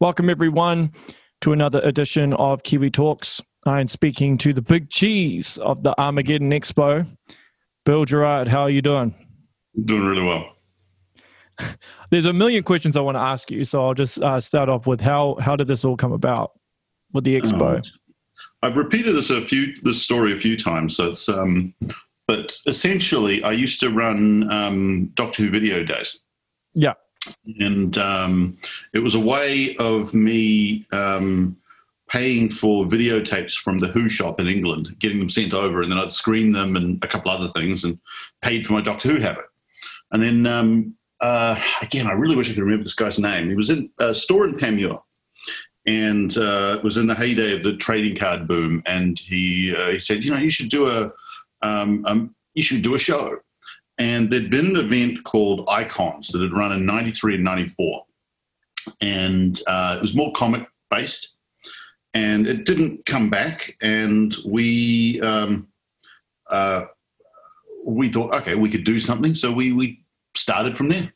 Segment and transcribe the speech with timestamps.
[0.00, 0.92] Welcome, everyone,
[1.40, 3.40] to another edition of Kiwi Talks.
[3.66, 7.04] I am speaking to the big cheese of the Armageddon Expo.
[7.84, 9.12] Bill Geradts, how are you doing?
[9.86, 10.52] Doing really well.
[12.10, 14.86] There's a million questions I want to ask you, so I'll just uh, start off
[14.86, 16.52] with how how did this all come about
[17.12, 17.84] with the expo?
[17.84, 20.96] Oh, I've repeated this a few this story a few times.
[20.96, 21.74] So it's um,
[22.28, 26.20] but essentially, I used to run um, Doctor Who video days.
[26.72, 26.94] Yeah
[27.60, 28.58] and um,
[28.92, 31.56] it was a way of me um,
[32.08, 35.98] paying for videotapes from the Who shop in England, getting them sent over, and then
[35.98, 37.98] I'd screen them and a couple other things, and
[38.42, 39.44] paid for my Doctor Who habit.
[40.12, 43.48] And then um, uh, again, I really wish I could remember this guy's name.
[43.48, 45.02] He was in a store in Panmure,
[45.86, 48.82] and uh, it was in the heyday of the trading card boom.
[48.86, 51.12] And he uh, he said, you know, you should do a
[51.62, 53.38] um, um, you should do a show.
[53.98, 58.04] And there'd been an event called Icons that had run in 93 and 94.
[59.00, 61.36] And uh, it was more comic based.
[62.14, 63.76] And it didn't come back.
[63.82, 65.68] And we, um,
[66.48, 66.84] uh,
[67.84, 69.34] we thought, okay, we could do something.
[69.34, 70.04] So we, we
[70.34, 71.12] started from there.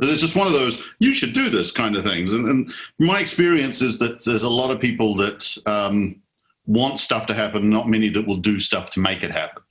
[0.00, 2.32] It's just one of those, you should do this kind of things.
[2.32, 6.20] And, and my experience is that there's a lot of people that um,
[6.66, 9.62] want stuff to happen, not many that will do stuff to make it happen.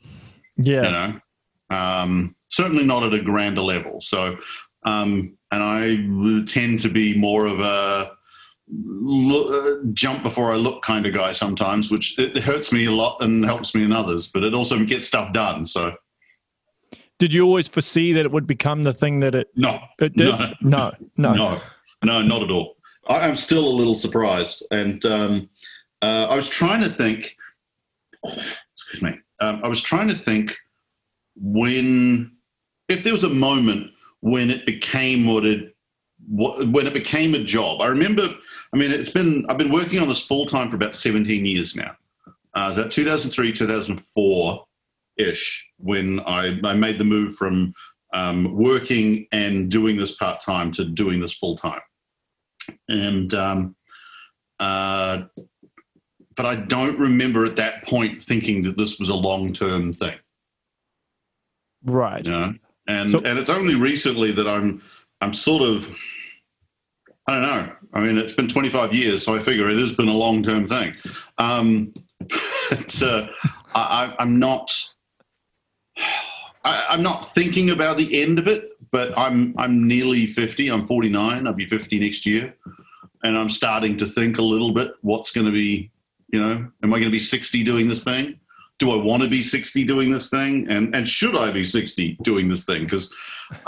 [0.58, 0.84] Yeah.
[0.84, 1.20] You know?
[1.72, 4.02] Um, certainly not at a grander level.
[4.02, 4.38] So,
[4.84, 8.12] um, and I tend to be more of a
[8.68, 12.92] look, uh, jump before I look kind of guy sometimes, which it hurts me a
[12.92, 15.66] lot and helps me in others, but it also gets stuff done.
[15.66, 15.96] So,
[17.20, 19.48] did you always foresee that it would become the thing that it?
[19.56, 20.28] No, it did.
[20.28, 21.62] No, no, no, no,
[22.04, 22.78] no not at all.
[23.08, 25.50] I, am still a little surprised, and um,
[26.02, 27.36] uh, I was trying to think.
[28.24, 29.20] Excuse me.
[29.40, 30.56] Um, I was trying to think
[31.42, 32.32] when
[32.88, 35.76] if there was a moment when it became what it
[36.30, 37.82] when it became a job.
[37.82, 38.30] I remember.
[38.74, 41.76] I mean, it's been I've been working on this full time for about 17 years
[41.76, 41.96] now.
[42.54, 44.66] Uh, that 2003, 2004
[45.18, 47.74] ish when I, I made the move from
[48.14, 51.82] um, working and doing this part time to doing this full time.
[52.88, 53.76] And um,
[54.60, 55.24] uh,
[56.36, 60.16] but I don't remember at that point thinking that this was a long term thing.
[61.84, 62.26] Right.
[62.26, 62.54] You know?
[62.88, 64.82] And so, and it's only recently that I'm
[65.22, 65.92] I'm sort of
[67.28, 67.72] I don't know.
[67.94, 70.68] I mean, it's been 25 years, so I figure it has been a long term
[70.68, 70.94] thing.
[71.38, 71.94] Um,
[72.70, 73.28] but uh,
[73.74, 74.72] I, am not.
[76.64, 80.70] I, I'm not thinking about the end of it, but I'm I'm nearly 50.
[80.70, 81.48] I'm 49.
[81.48, 82.54] I'll be 50 next year,
[83.24, 84.92] and I'm starting to think a little bit.
[85.02, 85.92] What's going to be,
[86.30, 88.40] you know, am I going to be 60 doing this thing?
[88.82, 90.68] Do I want to be 60 doing this thing?
[90.68, 92.84] And, and should I be 60 doing this thing?
[92.84, 93.14] Because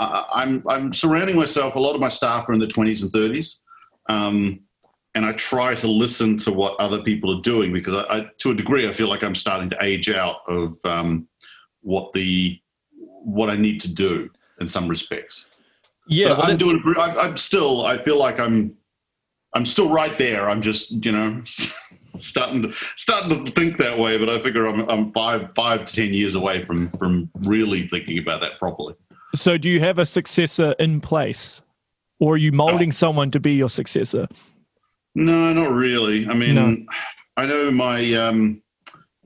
[0.00, 3.12] uh, I'm, I'm surrounding myself, a lot of my staff are in the 20s and
[3.12, 3.60] 30s.
[4.08, 4.60] Um,
[5.14, 8.50] and I try to listen to what other people are doing because I, I, to
[8.50, 11.28] a degree, I feel like I'm starting to age out of um,
[11.82, 12.60] what the
[12.98, 14.28] what I need to do
[14.60, 15.46] in some respects.
[16.08, 16.82] Yeah, well, I'm doing.
[16.98, 17.86] I'm still.
[17.86, 18.76] I feel like I'm.
[19.54, 20.50] I'm still right there.
[20.50, 21.44] I'm just, you know,
[22.18, 25.94] starting to starting to think that way, but I figure I'm I'm five five to
[25.94, 28.94] ten years away from from really thinking about that properly.
[29.34, 31.60] So, do you have a successor in place,
[32.20, 34.28] or are you molding someone to be your successor?
[35.14, 36.26] No, not really.
[36.28, 36.76] I mean, no.
[37.36, 38.62] I know my um,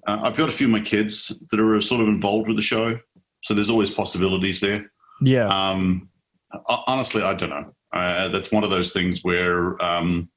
[0.07, 2.63] uh, I've got a few of my kids that are sort of involved with the
[2.63, 2.99] show,
[3.43, 4.91] so there's always possibilities there.
[5.21, 5.49] Yeah.
[5.49, 6.09] Um,
[6.67, 7.75] honestly, I don't know.
[7.93, 10.31] Uh, that's one of those things where um,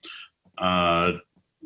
[0.58, 1.14] uh,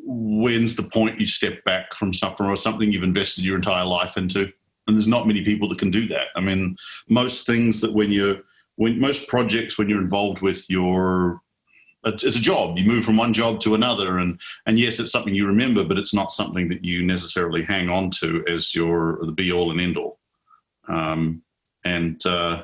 [0.06, 4.16] when's the point you step back from something or something you've invested your entire life
[4.16, 4.52] into?
[4.86, 6.28] And there's not many people that can do that.
[6.36, 6.76] I mean,
[7.08, 8.36] most things that when you're,
[8.76, 11.40] when most projects, when you're involved with your,
[12.04, 12.78] it's a job.
[12.78, 15.98] You move from one job to another, and and yes, it's something you remember, but
[15.98, 19.80] it's not something that you necessarily hang on to as your the be all and
[19.80, 20.20] end all.
[20.86, 21.42] Um,
[21.84, 22.62] and uh,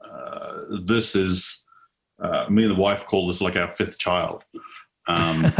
[0.00, 1.64] uh, this is
[2.22, 4.44] uh, me and the wife call this like our fifth child.
[5.06, 5.52] Um,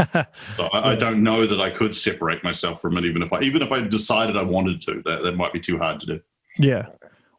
[0.57, 3.41] so I, I, don't know that I could separate myself from it, even if I
[3.41, 5.03] even if I decided I wanted to.
[5.05, 6.21] That that might be too hard to do.
[6.57, 6.87] Yeah.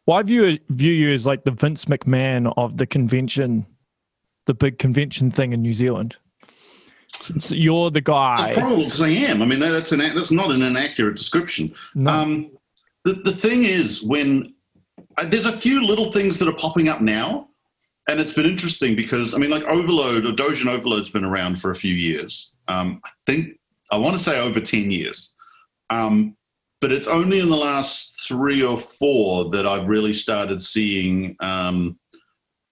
[0.05, 3.65] Well, I view view you as like the Vince McMahon of the convention,
[4.45, 6.15] the big convention thing in New Zealand.
[7.13, 9.41] Since you're the guy, probably because I am.
[9.41, 11.73] I mean, that, that's an that's not an inaccurate description.
[11.93, 12.11] No.
[12.11, 12.51] Um,
[13.03, 14.53] the the thing is, when
[15.17, 17.46] uh, there's a few little things that are popping up now
[18.07, 21.71] and it's been interesting because I mean, like Overload or Dojin Overload's been around for
[21.71, 22.51] a few years.
[22.67, 23.59] Um, I think
[23.91, 25.35] I want to say over ten years,
[25.89, 26.35] um,
[26.81, 31.97] but it's only in the last three or four that I've really started seeing um,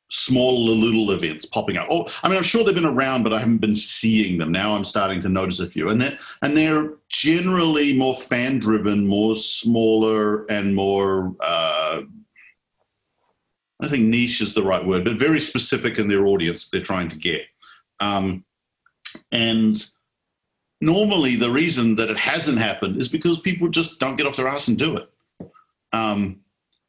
[0.09, 1.87] smaller little events popping up.
[1.89, 4.51] Or, I mean, I'm sure they've been around, but I haven't been seeing them.
[4.51, 9.05] Now I'm starting to notice a few, and they're and they're generally more fan driven,
[9.05, 11.35] more smaller, and more.
[11.41, 12.01] Uh,
[13.79, 16.81] I don't think niche is the right word, but very specific in their audience they're
[16.81, 17.41] trying to get.
[17.99, 18.45] Um,
[19.31, 19.83] and
[20.81, 24.47] normally, the reason that it hasn't happened is because people just don't get off their
[24.47, 25.09] ass and do it.
[25.93, 26.41] Um,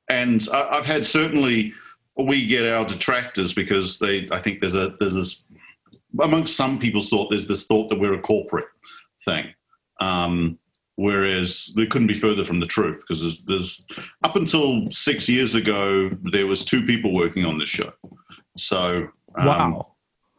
[0.09, 1.73] and I, I've had certainly
[2.17, 5.44] we get our detractors because they I think there's a there's this
[6.21, 8.69] amongst some people's thought there's this thought that we're a corporate
[9.25, 9.53] thing.
[10.00, 10.59] Um,
[10.97, 13.87] whereas they couldn't be further from the truth because there's, there's,
[14.25, 17.93] up until six years ago there was two people working on this show.
[18.57, 19.09] So
[19.39, 19.95] um, wow.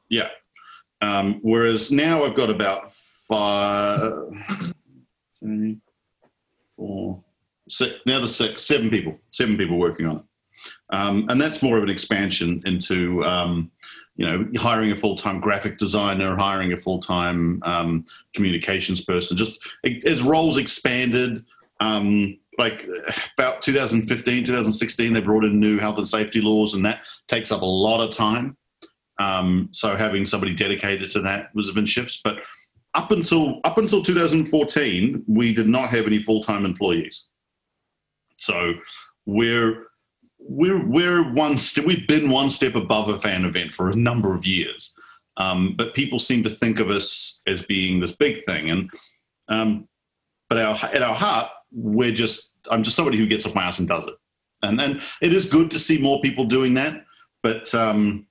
[0.10, 0.30] Yeah.
[1.02, 4.14] Um, whereas now i've got about five
[5.40, 5.78] three
[6.76, 7.24] four
[7.70, 10.24] six now the six seven people seven people working on it
[10.90, 13.72] um, and that's more of an expansion into, um,
[14.16, 19.38] you know, hiring a full-time graphic designer, hiring a full-time um, communications person.
[19.38, 19.60] Just
[20.06, 21.44] as roles expanded,
[21.80, 22.88] um, like
[23.38, 27.62] about 2015, 2016, they brought in new health and safety laws, and that takes up
[27.62, 28.58] a lot of time.
[29.20, 32.40] Um, so having somebody dedicated to that was been shifts, but
[32.94, 37.28] up until up until 2014, we did not have any full-time employees.
[38.38, 38.74] So
[39.26, 39.87] we're
[40.40, 41.86] we're we're one step.
[41.86, 44.94] We've been one step above a fan event for a number of years,
[45.38, 48.70] um, but people seem to think of us as being this big thing.
[48.70, 48.90] And
[49.50, 49.88] um,
[50.50, 53.80] but our, at our heart, we're just I'm just somebody who gets off my ass
[53.80, 54.16] and does it.
[54.64, 57.04] And and it is good to see more people doing that.
[57.44, 58.28] But um,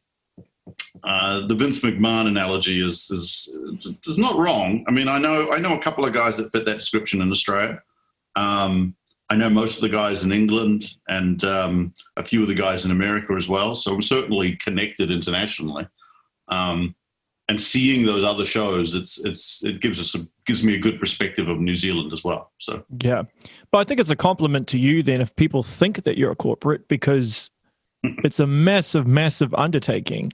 [1.05, 3.49] uh, the Vince McMahon analogy is, is
[4.07, 4.85] is not wrong.
[4.89, 7.31] I mean, I know I know a couple of guys that fit that description in
[7.31, 7.83] Australia.
[8.35, 8.97] Um,
[9.29, 12.85] I know most of the guys in England and um, a few of the guys
[12.85, 13.75] in America as well.
[13.75, 15.89] So I'm certainly connected internationally.
[16.49, 16.95] Um,
[17.49, 20.99] and seeing those other shows, it's it's it gives us a, gives me a good
[20.99, 22.53] perspective of New Zealand as well.
[22.59, 23.23] So yeah,
[23.71, 26.37] but I think it's a compliment to you then if people think that you're a
[26.37, 27.51] corporate because
[28.03, 30.33] it's a massive, massive undertaking.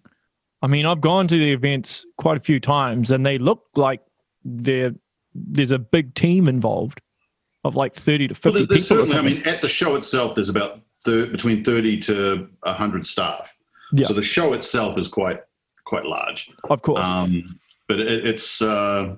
[0.63, 4.01] I mean, I've gone to the events quite a few times, and they look like
[4.45, 4.95] there
[5.35, 7.01] there's a big team involved
[7.65, 9.07] of like 30 to 50 well, there's, there's people.
[9.07, 13.55] Certainly, I mean, at the show itself, there's about thir- between 30 to 100 staff.
[13.93, 14.07] Yeah.
[14.07, 15.41] So the show itself is quite
[15.85, 16.51] quite large.
[16.71, 17.07] Of course.
[17.07, 19.15] Um, but it, it's, uh,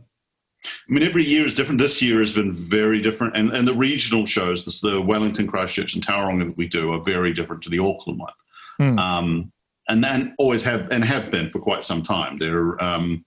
[0.66, 1.80] I mean, every year is different.
[1.80, 3.36] This year has been very different.
[3.36, 7.00] And, and the regional shows, this, the Wellington, Christchurch, and Tauranga that we do are
[7.00, 8.32] very different to the Auckland one.
[8.80, 8.98] Mm.
[8.98, 9.52] Um,
[9.88, 12.38] and then always have and have been for quite some time.
[12.38, 13.24] They're um,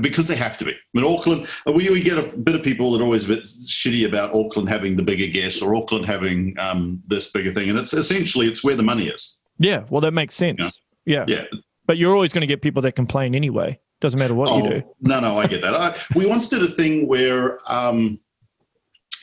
[0.00, 0.72] because they have to be.
[0.72, 3.44] I mean, Auckland, we, we get a bit of people that are always a bit
[3.44, 7.70] shitty about Auckland having the bigger guests or Auckland having um, this bigger thing.
[7.70, 9.36] And it's essentially, it's where the money is.
[9.58, 10.80] Yeah, well, that makes sense.
[11.04, 11.24] Yeah.
[11.28, 11.44] Yeah.
[11.86, 13.78] But you're always going to get people that complain anyway.
[14.00, 14.82] Doesn't matter what oh, you do.
[15.00, 15.74] No, no, I get that.
[15.74, 18.18] I, we once did a thing where um,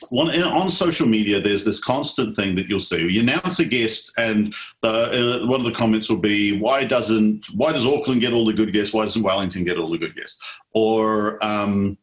[0.08, 3.06] one, on social media, there's this constant thing that you'll see.
[3.08, 7.46] You announce a guest, and the, uh, one of the comments will be, "Why doesn't
[7.54, 8.94] Why does Auckland get all the good guests?
[8.94, 10.38] Why doesn't Wellington get all the good guests?"
[10.72, 11.98] Or um,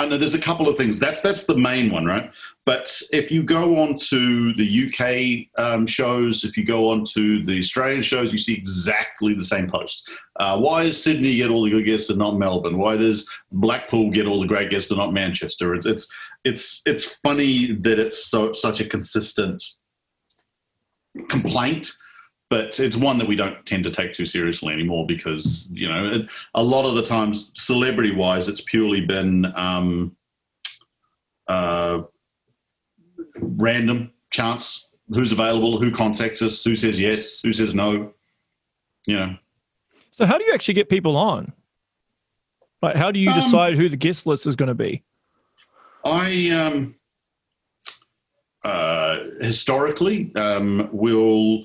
[0.00, 0.98] I know there's a couple of things.
[0.98, 2.32] That's that's the main one, right?
[2.64, 7.44] But if you go on to the UK um, shows, if you go on to
[7.44, 10.10] the Australian shows, you see exactly the same post.
[10.36, 12.78] Uh, why does Sydney get all the good guests and not Melbourne?
[12.78, 15.74] Why does Blackpool get all the great guests and not Manchester?
[15.74, 16.10] It's it's
[16.44, 19.62] it's, it's funny that it's so such a consistent
[21.28, 21.92] complaint
[22.48, 26.08] but it's one that we don't tend to take too seriously anymore because you know
[26.08, 30.16] it, a lot of the times celebrity wise it's purely been um,
[31.48, 32.02] uh,
[33.36, 38.12] random chance who's available who contacts us who says yes who says no
[39.06, 39.36] you know.
[40.10, 41.52] So how do you actually get people on?
[42.82, 45.02] Like how do you um, decide who the guest list is going to be
[46.04, 46.94] i um
[48.64, 51.64] uh historically um will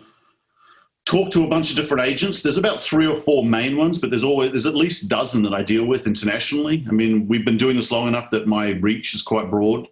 [1.05, 2.41] talk to a bunch of different agents.
[2.41, 5.43] There's about three or four main ones, but there's always there's at least a dozen
[5.43, 6.83] that I deal with internationally.
[6.87, 9.87] I mean, we've been doing this long enough that my reach is quite broad.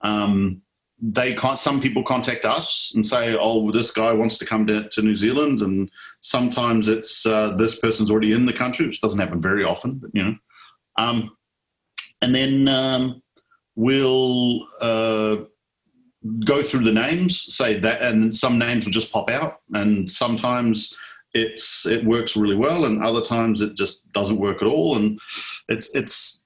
[0.00, 0.62] Um,
[1.00, 4.88] they can't, some people contact us and say, "Oh, this guy wants to come to,
[4.88, 5.90] to New Zealand," and
[6.22, 10.10] sometimes it's uh, this person's already in the country, which doesn't happen very often, but
[10.14, 10.36] you know.
[10.96, 11.36] Um,
[12.22, 13.22] and then um,
[13.76, 15.36] we'll uh,
[16.44, 20.96] go through the names, say that, and some names will just pop out, and sometimes
[21.32, 25.18] it's it works really well, and other times it just doesn't work at all, and
[25.68, 26.40] it's it's.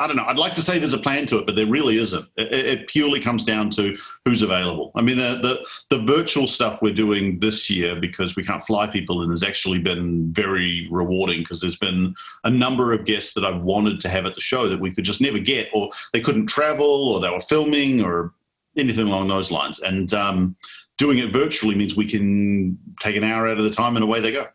[0.00, 0.24] I don't know.
[0.24, 2.26] I'd like to say there's a plan to it, but there really isn't.
[2.38, 4.92] It, it purely comes down to who's available.
[4.94, 8.86] I mean, the, the, the virtual stuff we're doing this year because we can't fly
[8.86, 12.14] people in has actually been very rewarding because there's been
[12.44, 15.04] a number of guests that I've wanted to have at the show that we could
[15.04, 18.32] just never get, or they couldn't travel, or they were filming, or
[18.78, 19.80] anything along those lines.
[19.80, 20.56] And um,
[20.96, 24.20] doing it virtually means we can take an hour out of the time and away
[24.20, 24.46] they go.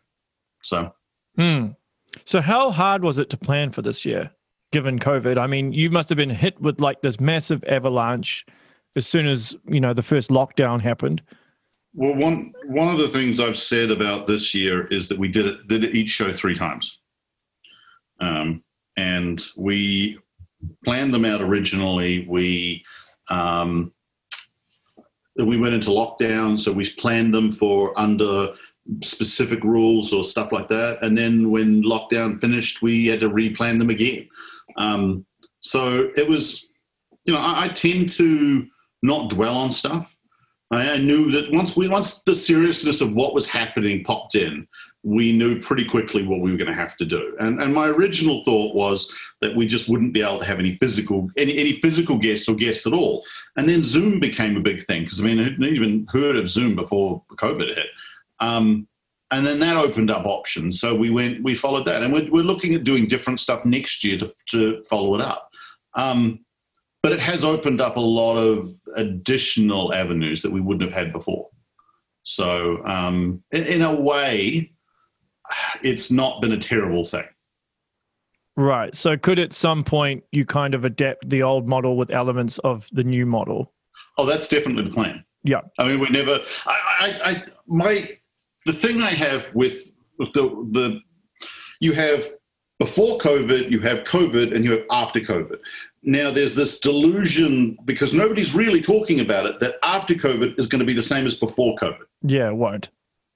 [0.62, 0.92] So.
[1.36, 1.68] Hmm.
[2.24, 4.30] So, how hard was it to plan for this year,
[4.72, 5.38] given COVID?
[5.38, 8.44] I mean, you must have been hit with like this massive avalanche
[8.96, 11.22] as soon as you know the first lockdown happened.
[11.94, 15.46] Well, one one of the things I've said about this year is that we did
[15.46, 16.98] it did each show three times,
[18.20, 18.62] um,
[18.96, 20.18] and we
[20.84, 22.26] planned them out originally.
[22.28, 22.84] We
[23.28, 23.92] um,
[25.38, 28.54] we went into lockdown, so we planned them for under
[29.02, 31.02] specific rules or stuff like that.
[31.02, 34.28] And then when lockdown finished, we had to replan them again.
[34.78, 35.26] Um,
[35.60, 36.70] so it was,
[37.24, 38.66] you know, I, I, tend to
[39.02, 40.16] not dwell on stuff.
[40.70, 44.66] I, I knew that once we once the seriousness of what was happening popped in,
[45.02, 47.36] we knew pretty quickly what we were going to have to do.
[47.38, 50.74] And, and my original thought was that we just wouldn't be able to have any
[50.78, 53.24] physical any, any physical guests or guests at all.
[53.56, 56.74] And then Zoom became a big thing because I mean, hadn't even heard of Zoom
[56.74, 57.86] before COVID hit.
[58.40, 58.88] Um,
[59.30, 60.80] and then that opened up options.
[60.80, 64.04] So we went, we followed that, and we're, we're looking at doing different stuff next
[64.04, 65.50] year to, to follow it up.
[65.94, 66.40] Um,
[67.02, 71.12] but it has opened up a lot of additional avenues that we wouldn't have had
[71.12, 71.48] before.
[72.22, 74.72] So um, in, in a way,
[75.82, 77.24] it's not been a terrible thing.
[78.56, 78.94] Right.
[78.94, 82.88] So could at some point you kind of adapt the old model with elements of
[82.90, 83.72] the new model?
[84.18, 85.24] Oh, that's definitely the plan.
[85.44, 85.60] Yeah.
[85.78, 86.38] I mean, we never.
[86.66, 88.18] I, I, I my
[88.66, 90.26] the thing I have with the
[90.72, 91.00] the
[91.80, 92.28] you have
[92.78, 95.58] before COVID, you have COVID, and you have after COVID.
[96.02, 100.80] Now, there's this delusion because nobody's really talking about it that after COVID is going
[100.80, 102.04] to be the same as before COVID.
[102.22, 102.90] Yeah, it won't.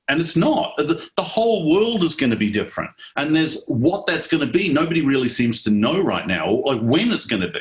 [0.09, 0.77] And it's not.
[0.77, 2.91] The, the whole world is going to be different.
[3.17, 4.71] And there's what that's going to be.
[4.71, 7.61] Nobody really seems to know right now, like when it's going to be.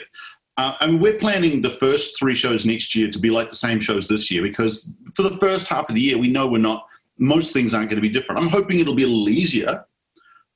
[0.57, 3.55] Uh, I mean, we're planning the first three shows next year to be like the
[3.55, 6.57] same shows this year because for the first half of the year, we know we're
[6.57, 6.85] not
[7.19, 8.41] most things aren't going to be different.
[8.41, 9.85] I'm hoping it'll be a little easier.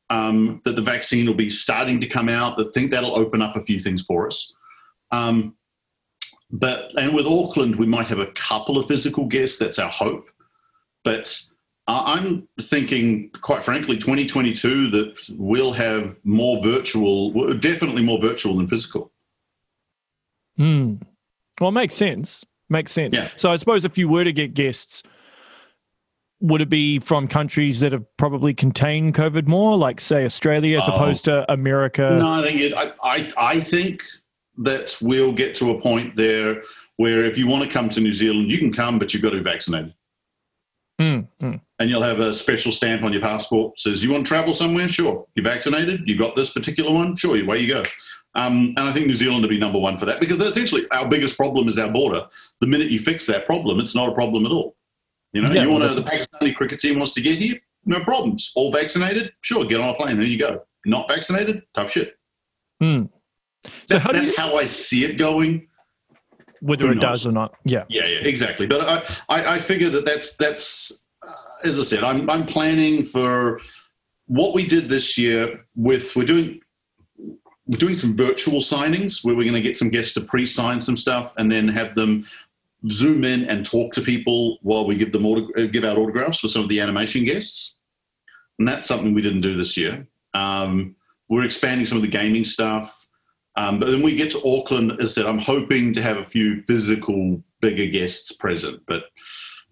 [0.10, 2.60] Um, that the vaccine will be starting to come out.
[2.60, 4.54] I think that'll open up a few things for us.
[5.12, 5.56] Um,
[6.52, 9.58] but and with Auckland, we might have a couple of physical guests.
[9.58, 10.30] That's our hope.
[11.04, 11.42] But
[11.88, 19.12] I'm thinking, quite frankly, 2022 that we'll have more virtual, definitely more virtual than physical.
[20.58, 20.96] Hmm.
[21.60, 22.46] Well, it makes sense.
[22.70, 23.16] Makes sense.
[23.16, 23.28] Yeah.
[23.36, 25.04] So I suppose if you were to get guests,
[26.44, 30.90] would it be from countries that have probably contained COVID more, like say Australia, as
[30.90, 32.18] oh, opposed to America?
[32.20, 34.04] No, I think it, I, I, I think
[34.58, 36.62] that we'll get to a point there
[36.98, 39.30] where if you want to come to New Zealand, you can come, but you've got
[39.30, 39.94] to be vaccinated.
[41.02, 41.62] Mm, mm.
[41.80, 44.90] And you'll have a special stamp on your passport says you want to travel somewhere.
[44.90, 46.02] Sure, you're vaccinated.
[46.06, 47.16] You got this particular one.
[47.16, 47.84] Sure, away you go.
[48.36, 51.08] Um, and I think New Zealand would be number one for that because essentially our
[51.08, 52.28] biggest problem is our border.
[52.60, 54.76] The minute you fix that problem, it's not a problem at all.
[55.34, 58.04] You know, yeah, you want to, the Pakistani cricket team wants to get here, no
[58.04, 58.52] problems.
[58.56, 60.18] All vaccinated, sure, get on a plane.
[60.18, 60.64] There you go.
[60.86, 62.18] Not vaccinated, tough shit.
[62.80, 63.06] Hmm.
[63.66, 65.68] So that, how that's you, how I see it going.
[66.62, 68.68] Whether it does or not, yeah, yeah, yeah, exactly.
[68.68, 68.88] But
[69.28, 73.60] I, I, I figure that that's that's uh, as I said, I'm I'm planning for
[74.28, 75.66] what we did this year.
[75.76, 76.62] With we're doing
[77.66, 80.98] we're doing some virtual signings where we're going to get some guests to pre-sign some
[80.98, 82.24] stuff and then have them
[82.92, 86.40] zoom in and talk to people while we give them autog- uh, give out autographs
[86.40, 87.78] for some of the animation guests.
[88.60, 90.08] And that's something we didn't do this year.
[90.34, 90.96] Um,
[91.30, 93.08] we're expanding some of the gaming stuff.
[93.56, 96.26] Um, but then we get to Auckland, as I said, I'm hoping to have a
[96.26, 98.82] few physical, bigger guests present.
[98.88, 99.06] But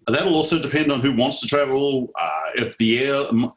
[0.06, 2.10] that'll also depend on who wants to travel.
[2.18, 3.52] Uh, if the air, um,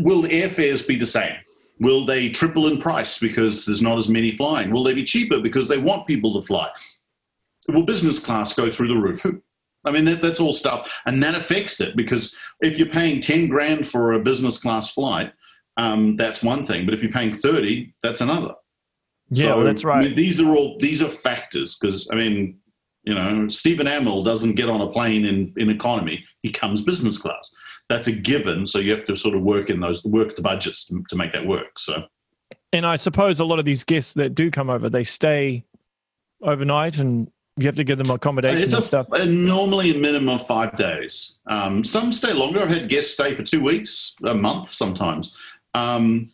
[0.00, 1.34] will the airfares be the same?
[1.80, 4.70] Will they triple in price because there's not as many flying?
[4.70, 6.70] Will they be cheaper because they want people to fly?
[7.68, 9.24] Will business class go through the roof?
[9.84, 13.48] I mean, that, that's all stuff, and that affects it because if you're paying ten
[13.48, 15.32] grand for a business class flight,
[15.76, 16.84] um, that's one thing.
[16.84, 18.54] But if you're paying thirty, that's another.
[19.30, 20.04] Yeah, so, that's right.
[20.04, 22.58] I mean, these are all these are factors because I mean,
[23.04, 27.16] you know, Stephen Amell doesn't get on a plane in in economy; he comes business
[27.16, 27.50] class.
[27.88, 28.66] That's a given.
[28.66, 31.32] So you have to sort of work in those work the budgets to, to make
[31.32, 31.78] that work.
[31.78, 32.04] So,
[32.72, 35.64] and I suppose a lot of these guests that do come over, they stay
[36.42, 39.06] overnight and you have to give them accommodation it's and a, stuff.
[39.12, 41.38] A normally a minimum of five days.
[41.46, 42.62] Um, some stay longer.
[42.62, 45.34] I've had guests stay for two weeks, a month sometimes.
[45.74, 46.30] Um,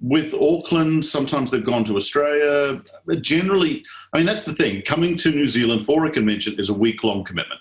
[0.00, 2.82] with Auckland, sometimes they've gone to Australia.
[3.06, 4.82] But generally, I mean, that's the thing.
[4.82, 7.60] Coming to New Zealand for a convention is a week long commitment.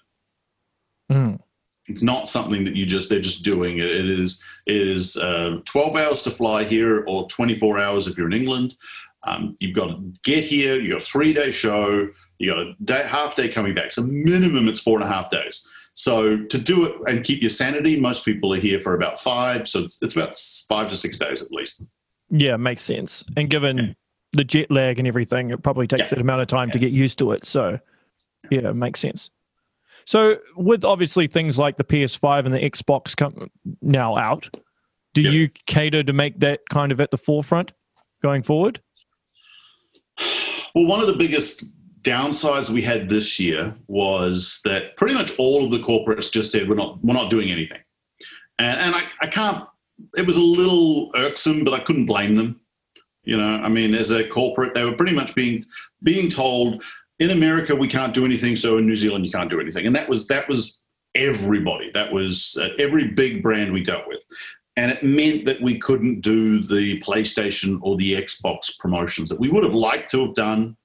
[1.11, 1.39] Mm.
[1.87, 3.77] It's not something that you just they're just doing.
[3.77, 8.17] It is it is uh, twelve hours to fly here, or twenty four hours if
[8.17, 8.75] you're in England.
[9.23, 10.75] Um, you've got to get here.
[10.75, 12.09] You got a three day show.
[12.37, 13.91] You got a day, half day coming back.
[13.91, 15.65] So minimum, it's four and a half days.
[15.93, 19.67] So to do it and keep your sanity, most people are here for about five.
[19.67, 20.35] So it's, it's about
[20.67, 21.81] five to six days at least.
[22.29, 23.23] Yeah, makes sense.
[23.37, 23.93] And given yeah.
[24.33, 26.15] the jet lag and everything, it probably takes yeah.
[26.15, 26.73] that amount of time yeah.
[26.73, 27.45] to get used to it.
[27.45, 27.79] So
[28.51, 29.29] yeah, it makes sense.
[30.05, 33.49] So with obviously things like the PS5 and the Xbox come
[33.81, 34.49] now out,
[35.13, 35.33] do yep.
[35.33, 37.71] you cater to make that kind of at the forefront
[38.21, 38.81] going forward?
[40.75, 41.63] Well, one of the biggest
[42.05, 46.69] downsides we had this year was that pretty much all of the corporates just said
[46.69, 47.79] we're not we're not doing anything,
[48.59, 49.67] and, and I, I can't.
[50.15, 52.61] It was a little irksome, but I couldn't blame them.
[53.23, 55.65] You know, I mean, as a corporate, they were pretty much being
[56.03, 56.83] being told
[57.19, 59.95] in America we can't do anything, so in New Zealand you can't do anything, and
[59.95, 60.79] that was that was
[61.15, 61.89] everybody.
[61.93, 64.21] That was uh, every big brand we dealt with,
[64.77, 69.49] and it meant that we couldn't do the PlayStation or the Xbox promotions that we
[69.49, 70.77] would have liked to have done,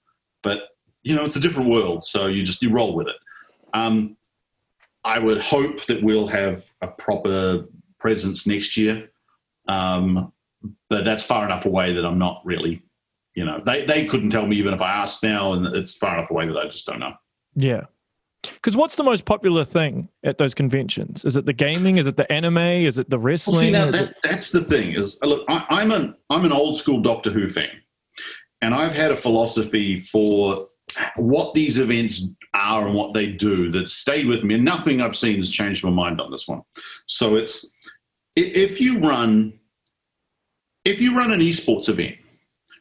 [0.43, 0.70] but
[1.03, 3.17] you know it's a different world, so you just you roll with it.
[3.73, 4.17] Um,
[5.05, 7.67] I would hope that we'll have a proper
[7.99, 9.11] presence next year,
[9.69, 10.33] um,
[10.89, 12.83] but that's far enough away that I'm not really
[13.35, 16.19] you know, they, they couldn't tell me even if I asked now, and it's far
[16.19, 17.15] enough away that I just don't know.
[17.55, 17.83] Yeah.
[18.43, 21.25] Because what's the most popular thing at those conventions?
[21.25, 21.99] Is it the gaming?
[21.99, 22.59] Is it the anime?
[22.59, 23.57] Is it the wrestling?
[23.57, 24.17] Well, see, now that, it...
[24.23, 24.93] that's the thing.
[24.93, 27.71] Is look, I, I'm an I'm an old school Doctor Who fan,
[28.63, 30.67] and I've had a philosophy for
[31.17, 34.55] what these events are and what they do that stayed with me.
[34.55, 36.63] And nothing I've seen has changed my mind on this one.
[37.07, 37.71] So it's
[38.37, 39.55] if you run
[40.85, 42.17] if you run an esports event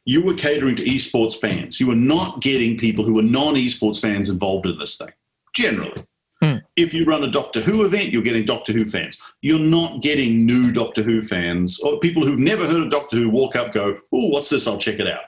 [0.09, 1.79] you were catering to esports fans.
[1.79, 5.11] You were not getting people who are non esports fans involved in this thing,
[5.53, 6.03] generally.
[6.41, 6.55] Hmm.
[6.75, 9.21] If you run a Doctor Who event, you're getting Doctor Who fans.
[9.41, 13.29] You're not getting new Doctor Who fans or people who've never heard of Doctor Who
[13.29, 14.65] walk up, go, oh, what's this?
[14.65, 15.25] I'll check it out.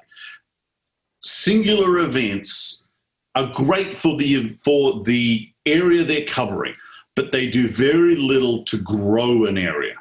[1.22, 2.84] Singular events
[3.36, 6.74] are great for the for the area they're covering,
[7.16, 9.96] but they do very little to grow an area.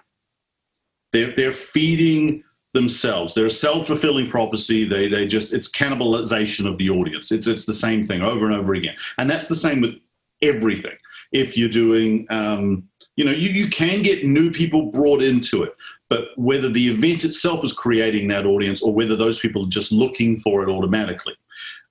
[1.12, 3.34] They're, they're feeding themselves.
[3.34, 4.84] They're a self-fulfilling prophecy.
[4.84, 7.32] They they just it's cannibalization of the audience.
[7.32, 8.96] It's it's the same thing over and over again.
[9.18, 9.96] And that's the same with
[10.42, 10.96] everything.
[11.32, 12.88] If you're doing um,
[13.20, 15.76] you know, you, you can get new people brought into it,
[16.08, 19.92] but whether the event itself is creating that audience or whether those people are just
[19.92, 21.34] looking for it automatically.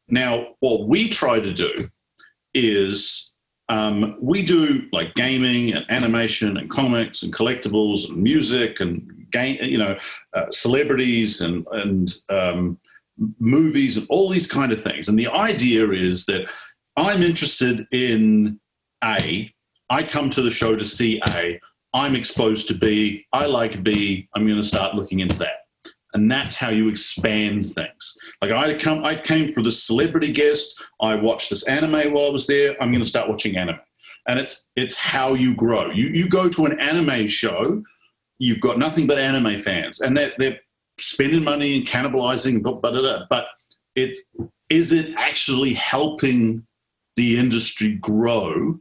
[0.07, 1.71] Now, what we try to do
[2.55, 3.31] is
[3.69, 9.59] um, we do like gaming and animation and comics and collectibles and music and game,
[9.61, 9.99] you know,
[10.33, 12.79] uh, celebrities and and um,
[13.37, 15.07] movies and all these kind of things.
[15.07, 16.51] And the idea is that
[16.97, 18.59] I'm interested in
[19.03, 19.53] A.
[19.89, 21.59] I come to the show to see A.
[21.93, 23.25] I'm exposed to B.
[23.33, 24.29] I like B.
[24.35, 25.65] I'm going to start looking into that.
[26.13, 28.17] And that's how you expand things.
[28.41, 30.81] Like I come, I came for the celebrity guest.
[31.01, 32.75] I watched this anime while I was there.
[32.81, 33.79] I'm going to start watching anime,
[34.27, 35.91] and it's it's how you grow.
[35.91, 37.83] You you go to an anime show
[38.39, 40.59] you've got nothing but anime fans, and they're, they're
[40.97, 43.47] spending money and cannibalizing, but but but
[43.95, 44.17] it
[44.69, 46.65] is it actually helping
[47.17, 48.79] the industry grow?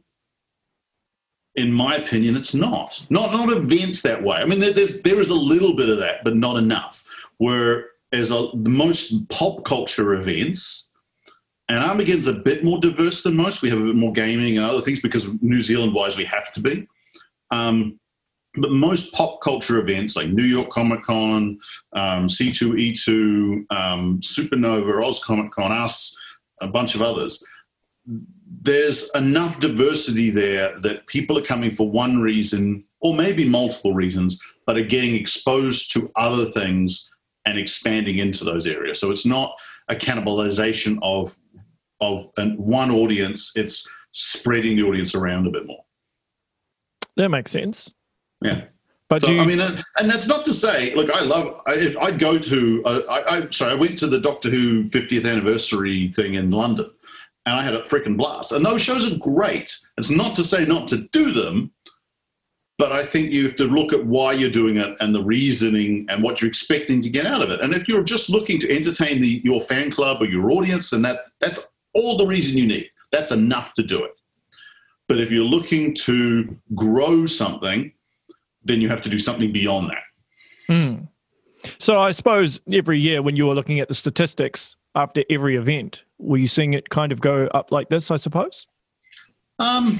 [1.59, 3.05] In my opinion, it's not.
[3.09, 4.37] Not not events that way.
[4.37, 7.03] I mean, there's there is a little bit of that, but not enough.
[7.37, 10.89] Whereas a, most pop culture events,
[11.67, 13.61] and Armageddon's a bit more diverse than most.
[13.61, 16.53] We have a bit more gaming and other things because New Zealand wise we have
[16.53, 16.87] to be.
[17.51, 17.99] Um,
[18.55, 21.59] but most pop culture events like New York Comic Con,
[21.93, 26.15] um, C2E2, um, Supernova, Oz Comic Con, us,
[26.61, 27.43] a bunch of others,
[28.61, 34.41] there's enough diversity there that people are coming for one reason or maybe multiple reasons,
[34.65, 37.09] but are getting exposed to other things
[37.45, 38.99] and expanding into those areas.
[38.99, 39.53] So it's not
[39.87, 41.35] a cannibalization of
[42.01, 42.21] of
[42.57, 45.83] one audience; it's spreading the audience around a bit more.
[47.15, 47.91] That makes sense.
[48.41, 48.65] Yeah.
[49.09, 51.95] But so, you, I mean, and, and, that's not to say, look, I love, I,
[51.99, 56.13] I'd go to, uh, I, I, sorry, I went to the Doctor Who 50th anniversary
[56.15, 56.91] thing in London
[57.49, 58.51] and I had a freaking blast.
[58.51, 59.77] And those shows are great.
[59.97, 61.71] It's not to say not to do them,
[62.77, 66.05] but I think you have to look at why you're doing it and the reasoning
[66.09, 67.59] and what you're expecting to get out of it.
[67.59, 71.01] And if you're just looking to entertain the, your fan club or your audience, then
[71.01, 72.89] that's, that's all the reason you need.
[73.11, 74.11] That's enough to do it.
[75.07, 77.91] But if you're looking to grow something,
[78.63, 80.73] then you have to do something beyond that.
[80.73, 81.07] Mm.
[81.79, 86.05] So I suppose every year when you were looking at the statistics after every event,
[86.19, 88.11] were you seeing it kind of go up like this?
[88.11, 88.67] I suppose.
[89.57, 89.99] Um,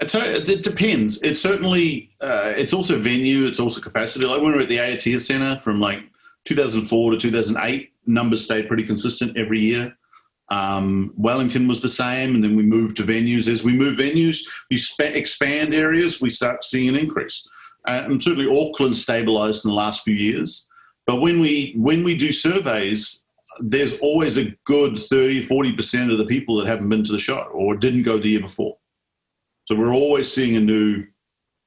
[0.00, 1.22] it depends.
[1.22, 3.46] It's certainly uh, it's also venue.
[3.46, 4.24] It's also capacity.
[4.24, 6.00] Like when we were at the Aotea Centre from like
[6.44, 9.96] 2004 to 2008, numbers stayed pretty consistent every year.
[10.50, 13.48] Um, Wellington was the same, and then we moved to venues.
[13.48, 17.48] As we move venues, we sp- expand areas, we start seeing an increase.
[17.86, 20.66] Uh, and certainly Auckland stabilised in the last few years.
[21.06, 23.23] But when we when we do surveys,
[23.58, 27.42] there's always a good 30, 40% of the people that haven't been to the show
[27.52, 28.76] or didn't go the year before.
[29.66, 31.04] So we're always seeing a new,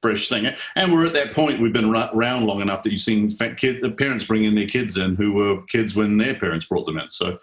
[0.02, 0.46] fresh thing.
[0.76, 4.24] And we're at that point, we've been around long enough that you've seen the parents
[4.24, 7.10] bringing their kids in who were kids when their parents brought them in.
[7.10, 7.38] So,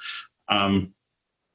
[0.49, 0.93] um,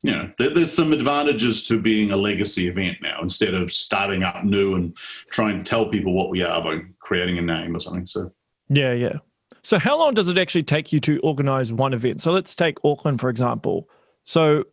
[0.02, 4.22] you know, there, there's some advantages to being a legacy event now instead of starting
[4.22, 4.96] up new and
[5.30, 8.06] trying to tell people what we are by creating a name or something.
[8.06, 8.32] So,
[8.68, 9.18] yeah, yeah.
[9.62, 12.20] So, how long does it actually take you to organize one event?
[12.20, 13.88] So, let's take Auckland, for example.
[14.24, 14.64] So,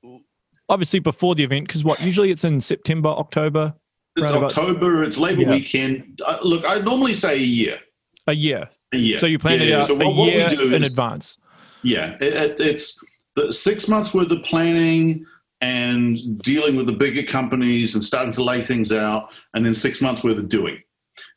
[0.69, 3.73] obviously, before the event, because what usually it's in September, October.
[4.15, 5.49] It's October, it's Labor yeah.
[5.49, 6.21] weekend.
[6.25, 7.79] Uh, look, I normally say a year.
[8.25, 8.69] A year.
[8.93, 9.19] A year.
[9.19, 11.37] So, you plan yeah, it out so what, a year in is, advance.
[11.83, 13.03] Yeah, it, it, it's
[13.35, 15.25] the six months worth of planning
[15.61, 20.01] and dealing with the bigger companies and starting to lay things out, and then six
[20.01, 20.81] months worth of doing.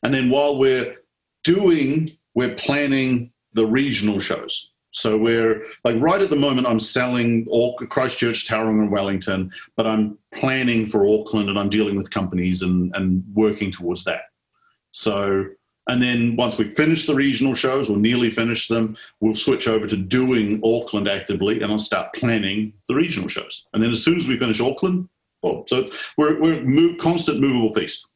[0.03, 0.95] And then while we're
[1.43, 4.71] doing, we're planning the regional shows.
[4.91, 9.87] So we're like right at the moment, I'm selling all Christchurch, Tauranga, and Wellington, but
[9.87, 14.23] I'm planning for Auckland and I'm dealing with companies and, and working towards that.
[14.91, 15.45] So,
[15.87, 19.87] and then once we finish the regional shows or nearly finish them, we'll switch over
[19.87, 23.67] to doing Auckland actively and I'll start planning the regional shows.
[23.73, 25.07] And then as soon as we finish Auckland,
[25.41, 28.07] well, so it's, we're, we're move, constant movable feast.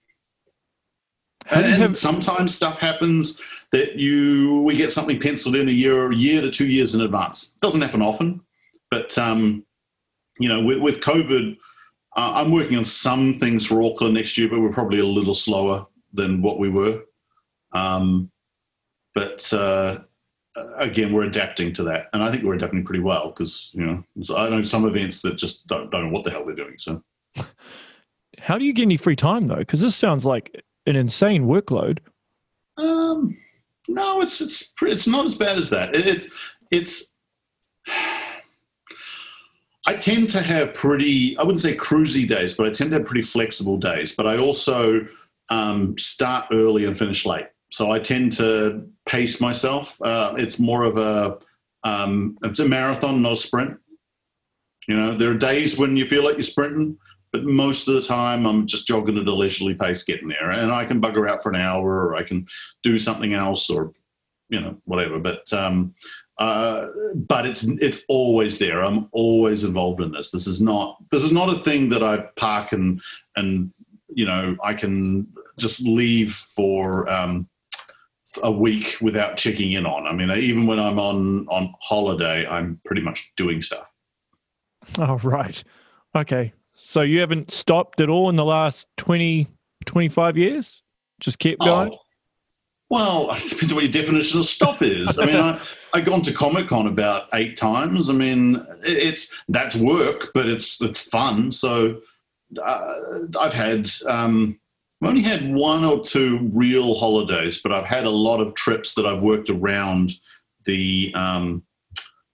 [1.50, 3.42] And, have- sometimes stuff happens
[3.76, 7.02] that you we get something penciled in a year, a year to two years in
[7.02, 7.54] advance.
[7.56, 8.40] It doesn't happen often,
[8.90, 9.66] but um,
[10.40, 11.58] you know, with, with COVID,
[12.16, 15.34] uh, I'm working on some things for Auckland next year, but we're probably a little
[15.34, 17.02] slower than what we were.
[17.74, 18.32] Um,
[19.14, 20.00] but uh,
[20.78, 24.04] again, we're adapting to that, and I think we're adapting pretty well because you know
[24.38, 26.78] I know some events that just don't, don't know what the hell they're doing.
[26.78, 27.04] So,
[28.40, 29.58] how do you get any free time though?
[29.58, 32.00] Because this sounds like an insane workload.
[32.78, 33.38] Um,
[33.88, 35.96] no, it's it's it's not as bad as that.
[35.96, 36.30] It, it's
[36.72, 37.14] it's.
[39.88, 43.06] I tend to have pretty, I wouldn't say cruisy days, but I tend to have
[43.06, 44.14] pretty flexible days.
[44.14, 45.06] But I also
[45.50, 47.46] um, start early and finish late.
[47.72, 50.02] So I tend to pace myself.
[50.02, 51.38] Uh, it's more of a,
[51.84, 53.78] um, it's a marathon, not a sprint.
[54.88, 56.98] You know, there are days when you feel like you're sprinting,
[57.36, 60.52] but most of the time I'm just jogging at a leisurely pace getting there.
[60.52, 62.46] And I can bugger out for an hour or I can
[62.82, 63.92] do something else or,
[64.48, 65.20] you know, whatever.
[65.20, 65.94] But, um,
[66.40, 68.82] uh, but it's it's always there.
[68.82, 70.32] I'm always involved in this.
[70.32, 73.02] This is not this is not a thing that I park and
[73.38, 73.72] and
[74.10, 77.48] you know I can just leave for um,
[78.44, 80.08] a week without checking in on.
[80.08, 83.88] I mean, even when I'm on on holiday, I'm pretty much doing stuff.
[84.98, 85.64] Oh right,
[86.14, 86.52] okay.
[86.76, 89.48] So you haven't stopped at all in the last 20,
[89.86, 90.82] 25 years?
[91.22, 91.94] Just kept oh, going?
[91.94, 92.00] Oh,
[92.90, 95.18] well, it depends what your definition of stop is.
[95.18, 95.60] I mean, I,
[95.94, 98.10] I've gone to Comic Con about eight times.
[98.10, 101.52] I mean, it's that's work, but it's it's fun.
[101.52, 102.02] So
[102.62, 102.80] uh,
[103.40, 104.60] I've had um,
[105.02, 108.94] I've only had one or two real holidays, but I've had a lot of trips
[108.96, 110.12] that I've worked around
[110.66, 111.64] the um,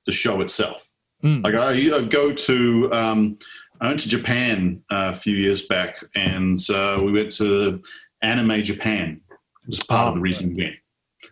[0.05, 0.87] the show itself.
[1.23, 1.43] Mm.
[1.43, 3.37] Like I, I, go to um,
[3.81, 7.81] I went to Japan uh, a few years back, and uh, we went to
[8.21, 9.19] Anime Japan.
[9.29, 10.75] It was part of the reason we went.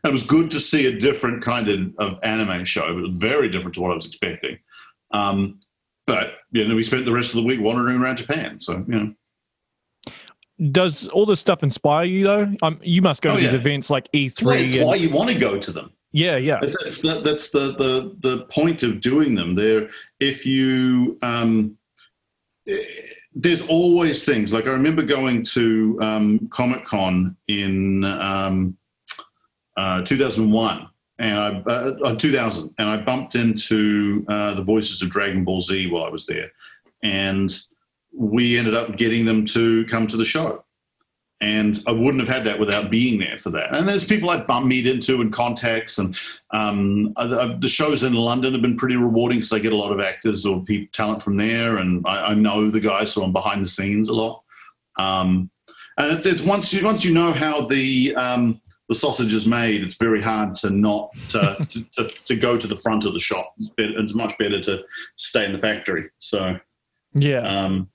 [0.03, 2.87] And it was good to see a different kind of, of anime show.
[2.89, 4.57] It was very different to what I was expecting.
[5.11, 5.59] Um,
[6.07, 8.59] but you know, we spent the rest of the week wandering around Japan.
[8.59, 9.13] So you know.
[10.71, 12.51] Does all this stuff inspire you though?
[12.63, 13.59] Um, you must go oh, to these yeah.
[13.59, 14.43] events like E3.
[14.43, 15.91] Well, that's and- why you want to go to them.
[16.11, 16.57] Yeah, yeah.
[16.59, 19.53] That's, that's, the, that's the, the the point of doing them.
[19.53, 21.77] There, if you um,
[23.35, 28.77] there's always things like I remember going to um, Comic Con in um,
[29.77, 30.87] uh, 2001
[31.19, 35.61] and I uh, uh 2000 and I bumped into uh, the voices of Dragon Ball
[35.61, 36.51] Z while I was there,
[37.03, 37.55] and
[38.13, 40.63] we ended up getting them to come to the show.
[41.41, 43.73] And I wouldn't have had that without being there for that.
[43.73, 46.19] And there's people I bump meet into and contacts, and
[46.51, 49.93] um, uh, the shows in London have been pretty rewarding because I get a lot
[49.93, 53.31] of actors or people, talent from there, and I, I, know the guys, so I'm
[53.31, 54.43] behind the scenes a lot.
[54.97, 55.49] Um,
[55.97, 59.83] and it's, it's, once you once you know how the um, the sausage is made,
[59.83, 63.19] it's very hard to not uh, to, to, to go to the front of the
[63.19, 63.53] shop.
[63.59, 64.83] It's, better, it's much better to
[65.15, 66.09] stay in the factory.
[66.17, 66.59] So
[67.13, 67.41] Yeah.
[67.41, 67.89] um,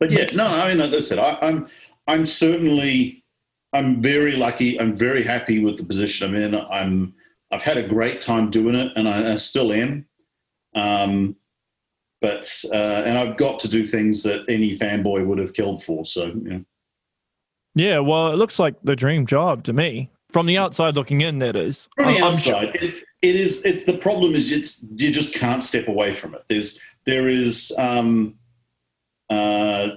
[0.00, 1.68] but yeah, no, I mean, like I said, I, I'm
[2.06, 3.24] I'm certainly
[3.72, 4.78] I'm very lucky.
[4.80, 6.54] I'm very happy with the position I'm in.
[6.54, 7.14] I'm
[7.52, 10.06] I've had a great time doing it, and I, I still am.
[10.74, 11.36] Um,
[12.20, 16.04] but uh, and I've got to do things that any fanboy would have killed for.
[16.04, 16.64] So you know.
[17.74, 17.98] yeah.
[17.98, 20.10] Well, it looks like the dream job to me.
[20.32, 21.88] From the outside looking in, that is.
[21.96, 23.64] from the I'm- I'm sure- outside, it, it is.
[23.64, 26.44] It's the problem is it's you just can't step away from it.
[26.48, 28.34] There's there is um,
[29.30, 29.88] uh,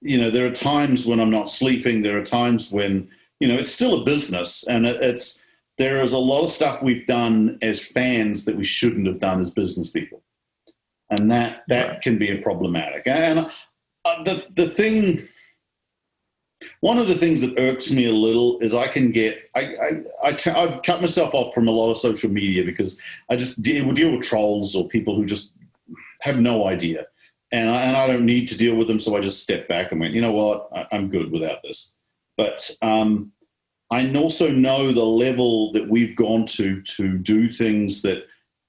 [0.00, 2.02] you know there are times when I'm not sleeping.
[2.02, 3.08] There are times when
[3.38, 5.42] you know it's still a business, and it, it's
[5.78, 9.40] there is a lot of stuff we've done as fans that we shouldn't have done
[9.40, 10.22] as business people,
[11.10, 12.00] and that that Right.
[12.02, 13.06] can be a problematic.
[13.06, 13.50] And
[14.04, 15.28] uh, the the thing
[16.80, 20.02] one of the things that irks me a little is I can get I I,
[20.24, 23.62] I t- I've cut myself off from a lot of social media because I just
[23.62, 25.52] deal, deal with trolls or people who just
[26.20, 27.06] have no idea,
[27.52, 29.90] and I, and I don't need to deal with them, so I just stepped back
[29.90, 31.94] and went, you know what, I, I'm good without this.
[32.36, 33.32] But um,
[33.90, 38.24] I also know the level that we've gone to to do things that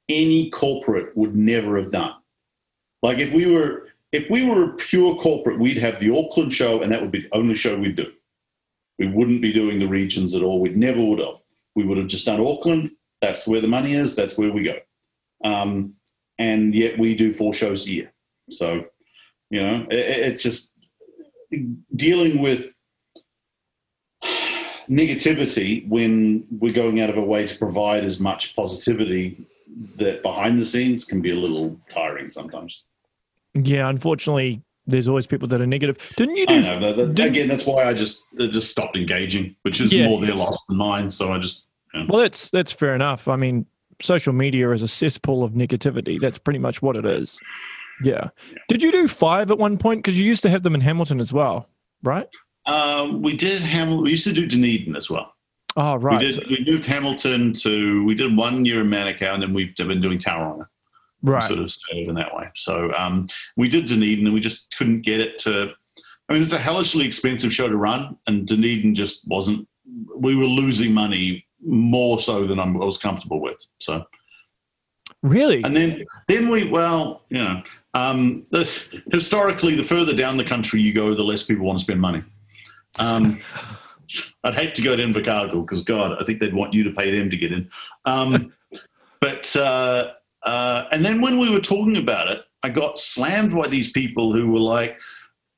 [0.09, 2.13] any corporate would never have done.
[3.03, 6.81] Like if we were if we were a pure corporate, we'd have the Auckland show,
[6.81, 8.11] and that would be the only show we'd do.
[8.99, 10.61] We wouldn't be doing the regions at all.
[10.61, 11.41] We'd never would have.
[11.75, 12.91] We would have just done Auckland.
[13.21, 14.15] That's where the money is.
[14.15, 14.77] That's where we go.
[15.43, 15.93] Um,
[16.37, 18.13] and yet we do four shows a year.
[18.51, 18.85] So,
[19.49, 20.73] you know, it, it's just
[21.95, 22.71] dealing with
[24.89, 29.45] negativity when we're going out of our way to provide as much positivity
[29.97, 32.83] that behind the scenes can be a little tiring sometimes.
[33.53, 33.87] Yeah.
[33.89, 35.97] Unfortunately, there's always people that are negative.
[36.17, 36.79] Didn't you I know.
[36.95, 40.07] That, that- again, that's why I just I just stopped engaging, which is Yeah.
[40.07, 41.09] more their loss than mine.
[41.11, 41.67] So I just
[42.09, 43.27] Well, that's that's fair enough.
[43.27, 43.65] I mean,
[44.01, 46.19] social media is a cesspool of negativity.
[46.19, 47.39] That's pretty much what it is.
[48.03, 48.29] Yeah.
[48.67, 49.99] Did you do five at one point?
[50.03, 51.67] Because you used to have them in Hamilton as well,
[52.03, 52.27] right?
[52.65, 54.03] um, we did Hamilton.
[54.03, 55.33] We used to do Dunedin as well.
[55.77, 56.19] Oh, right.
[56.21, 56.47] We did.
[56.49, 58.03] We moved Hamilton to.
[58.05, 60.67] We did one year in Manukau, and then we've been doing Tauranga.
[61.23, 61.43] right.
[61.43, 62.49] Sort of stayed in that way.
[62.55, 63.25] So um,
[63.57, 65.71] we did Dunedin, and we just couldn't get it to.
[66.29, 69.67] I mean, it's a hellishly expensive show to run, and Dunedin just wasn't.
[70.17, 73.57] We were losing money more so than I'm- I was comfortable with.
[73.79, 74.03] So.
[75.23, 75.61] Really?
[75.63, 77.61] And then, then we, well, you know,
[77.93, 78.69] um, the,
[79.11, 82.23] historically, the further down the country you go, the less people want to spend money.
[82.97, 83.41] Um,
[84.43, 87.17] I'd hate to go to Invercargill because, God, I think they'd want you to pay
[87.17, 87.69] them to get in.
[88.05, 88.51] Um,
[89.21, 90.11] but, uh,
[90.43, 94.33] uh, and then when we were talking about it, I got slammed by these people
[94.33, 94.99] who were like,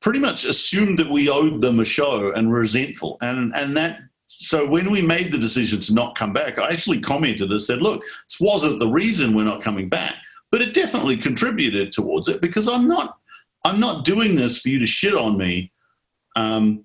[0.01, 3.17] pretty much assumed that we owed them a show and were resentful.
[3.21, 3.99] And, and that,
[4.43, 7.81] so when we made the decision to not come back, I actually commented and said,
[7.81, 10.15] look, this wasn't the reason we're not coming back,
[10.51, 13.17] but it definitely contributed towards it because I'm not
[13.63, 15.71] I'm not doing this for you to shit on me
[16.35, 16.83] um,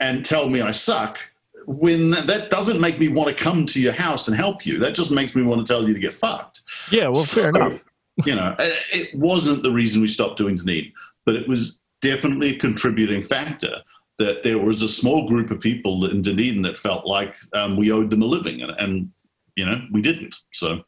[0.00, 1.18] and tell me I suck.
[1.66, 4.78] When that, doesn't make me want to come to your house and help you.
[4.78, 6.62] That just makes me want to tell you to get fucked.
[6.90, 7.08] yeah.
[7.08, 7.84] Well, fair enough.
[8.26, 10.92] You know, it, it wasn't the reason we stopped doing Dunedin,
[11.24, 13.76] but it was definitely a contributing factor
[14.18, 17.90] that there was a small group of people in Dunedin that felt like um, we
[17.90, 19.10] owed them a living, and, and
[19.56, 20.36] you know we didn't.
[20.52, 20.82] So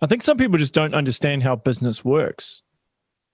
[0.00, 2.62] I think some people just don't understand how business works,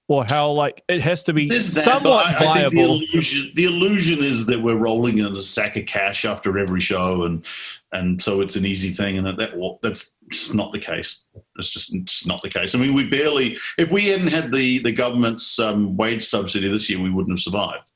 [0.08, 3.02] or how like it has to be there's somewhat I, I think the viable.
[3.02, 7.22] illusion, the illusion is that we're rolling in a sack of cash after every show,
[7.24, 7.46] and
[7.92, 11.22] and so it's an easy thing, and that, that's just not the case.
[11.56, 12.74] It's just, just not the case.
[12.74, 13.56] I mean, we barely.
[13.78, 17.42] If we hadn't had the the government's um, wage subsidy this year, we wouldn't have
[17.42, 17.90] survived.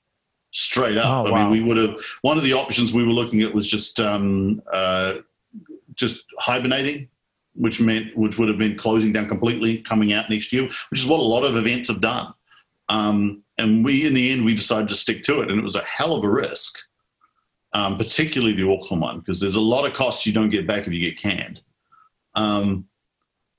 [0.58, 1.26] Straight up.
[1.26, 2.00] Oh, I mean, we would have.
[2.22, 5.14] One of the options we were looking at was just um, uh,
[5.94, 7.08] just hibernating.
[7.54, 11.06] Which meant, which would have been closing down completely, coming out next year, which is
[11.06, 12.32] what a lot of events have done.
[12.88, 15.74] Um, and we, in the end, we decided to stick to it, and it was
[15.74, 16.78] a hell of a risk,
[17.72, 20.86] um, particularly the Auckland one, because there's a lot of costs you don't get back
[20.86, 21.60] if you get canned.
[22.36, 22.86] Um,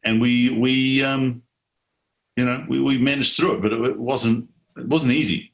[0.06, 1.44] and we, we, um,
[2.38, 5.52] you know, we, we managed through it, but it, it wasn't, it wasn't easy.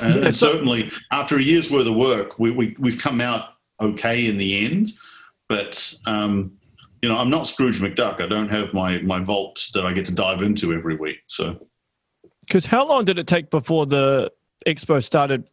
[0.00, 3.20] And, Yeah, and so- certainly, after a year's worth of work, we, we, we've come
[3.20, 4.92] out okay in the end.
[5.48, 6.52] But um,
[7.02, 8.20] you know, I'm not Scrooge McDuck.
[8.20, 11.18] I don't have my my vault that I get to dive into every week.
[11.26, 11.66] So
[12.46, 14.30] Because how long did it take before the
[14.66, 15.48] expo started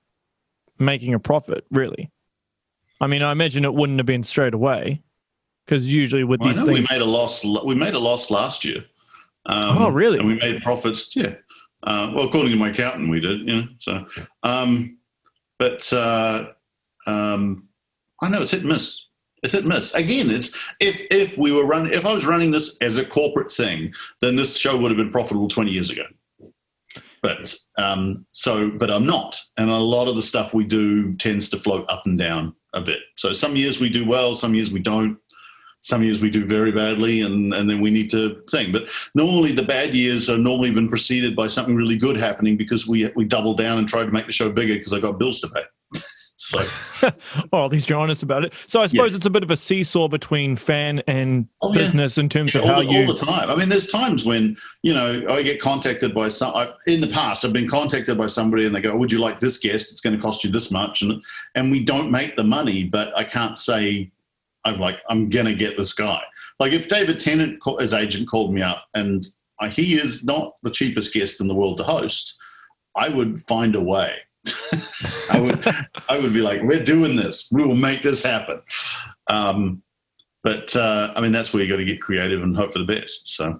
[0.77, 1.65] making a profit?
[1.71, 2.12] Really?
[3.01, 5.01] I mean, I imagine it wouldn't have been straight away.
[5.65, 7.43] Because usually with Well, these things, we made a loss.
[7.43, 8.86] We made a loss last year.
[9.47, 10.19] Um, Oh, really?
[10.19, 11.15] And we made profits.
[11.15, 11.33] Yeah.
[11.88, 13.47] Uh, well, according to my accountant, we did.
[13.47, 13.67] You know.
[13.80, 14.06] So,
[14.43, 14.97] um,
[15.58, 16.47] but uh,
[17.08, 17.69] Um,
[18.21, 19.06] I know it's hit and miss.
[19.43, 19.93] It's hit and miss.
[19.93, 23.52] Again, it's if if we were running, if I was running this as a corporate
[23.52, 26.04] thing, then this show would have been profitable 20 years ago.
[27.21, 31.50] But um, so, but I'm not, and a lot of the stuff we do tends
[31.50, 33.00] to float up and down a bit.
[33.15, 35.17] So some years we do well, some years we don't.
[35.88, 38.73] Some years we do very badly, and, and then we need to think.
[38.73, 42.86] But normally, the bad years are normally been preceded by something really good happening because
[42.86, 45.39] we we double down and try to make the show bigger because I got bills
[45.39, 45.62] to pay.
[46.36, 46.67] So,
[47.54, 48.54] or at least you're honest about it.
[48.67, 49.17] So I suppose yeah.
[49.17, 52.23] it's a bit of a seesaw between fan and oh, business yeah.
[52.23, 53.50] in terms yeah, of how the, you all the time.
[53.50, 56.54] I mean, there's times when you know I get contacted by some.
[56.54, 59.19] I, in the past, I've been contacted by somebody and they go, oh, "Would you
[59.19, 59.89] like this guest?
[59.93, 61.23] It's going to cost you this much," and
[61.56, 64.12] and we don't make the money, but I can't say
[64.67, 66.21] I'm like I'm to get this guy.
[66.60, 69.25] Like if David Tennant, his agent, called me up and
[69.69, 72.38] he is not the cheapest guest in the world to host,
[72.95, 74.17] I would find a way
[75.30, 75.75] I would
[76.10, 77.47] I would be like, we're doing this.
[77.51, 78.62] We will make this happen.
[79.27, 79.84] Um,
[80.43, 82.86] but uh, I mean, that's where you got to get creative and hope for the
[82.86, 83.36] best.
[83.36, 83.60] So,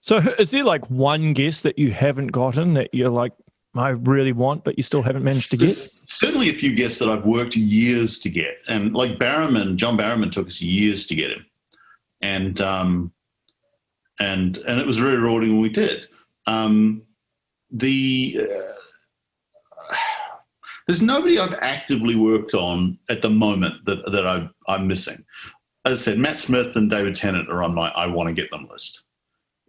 [0.00, 3.32] so is there like one guest that you haven't gotten that you're like,
[3.74, 5.66] I really want, but you still haven't managed to get?
[5.66, 9.96] There's certainly a few guests that I've worked years to get, and like Barrowman, John
[9.96, 11.46] Barrowman took us years to get him,
[12.20, 13.12] and um,
[14.18, 16.08] and and it was very rewarding when we did.
[16.46, 17.02] Um,
[17.70, 19.94] the uh,
[20.86, 25.24] there's nobody I've actively worked on at the moment that, that I, I'm missing.
[25.84, 28.50] As I said, Matt Smith and David Tennant are on my I want to get
[28.50, 29.04] them list.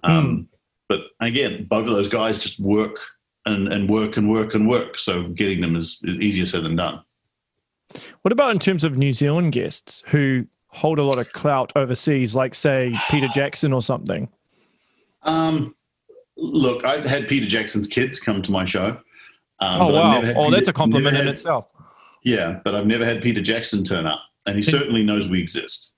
[0.04, 0.48] Um, mm.
[0.90, 2.98] But again, both of those guys just work
[3.45, 4.97] and, and work and work and work.
[4.97, 7.01] So getting them is, is easier said than done.
[8.21, 12.36] What about in terms of New Zealand guests who hold a lot of clout overseas,
[12.36, 14.30] like say Peter Jackson or something?
[15.23, 15.75] Um,
[16.38, 18.97] look, I've had Peter Jackson's kids come to my show.
[19.60, 20.17] Um, oh wow!
[20.17, 21.67] Oh, Peter, that's a compliment had, in itself.
[22.23, 25.90] Yeah, but I've never had Peter Jackson turn up, and he certainly knows we exist.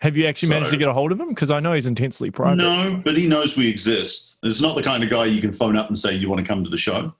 [0.00, 1.28] Have you actually so, managed to get a hold of him?
[1.28, 2.56] Because I know he's intensely private.
[2.56, 4.38] No, but he knows we exist.
[4.42, 6.46] It's not the kind of guy you can phone up and say you want to
[6.46, 7.14] come to the show.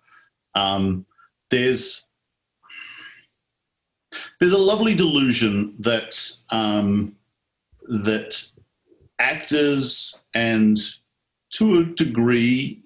[0.55, 1.05] Um,
[1.51, 2.07] there's
[4.40, 6.19] there's a lovely delusion that
[6.51, 7.14] um,
[7.87, 8.43] that
[9.19, 10.79] actors and
[11.51, 12.83] to a degree,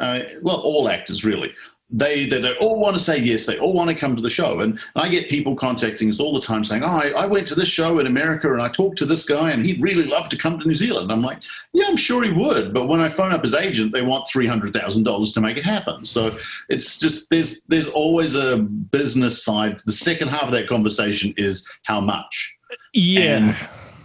[0.00, 1.52] uh, well, all actors really
[1.96, 3.46] they, they, they all want to say yes.
[3.46, 4.60] They all want to come to the show.
[4.60, 7.54] And, I get people contacting us all the time saying, oh, I, I, went to
[7.54, 10.36] this show in America and I talked to this guy and he'd really love to
[10.36, 11.10] come to New Zealand.
[11.10, 12.72] I'm like, yeah, I'm sure he would.
[12.72, 16.04] But when I phone up his agent, they want $300,000 to make it happen.
[16.04, 16.36] So
[16.68, 19.80] it's just, there's, there's always a business side.
[19.84, 22.54] The second half of that conversation is how much.
[22.92, 23.20] Yeah.
[23.20, 23.56] And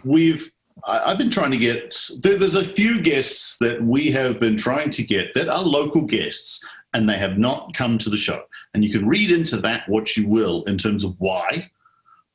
[0.04, 0.52] we've,
[0.88, 5.04] I've been trying to get, there's a few guests that we have been trying to
[5.04, 8.44] get that are local guests and they have not come to the show.
[8.74, 11.70] And you can read into that what you will in terms of why,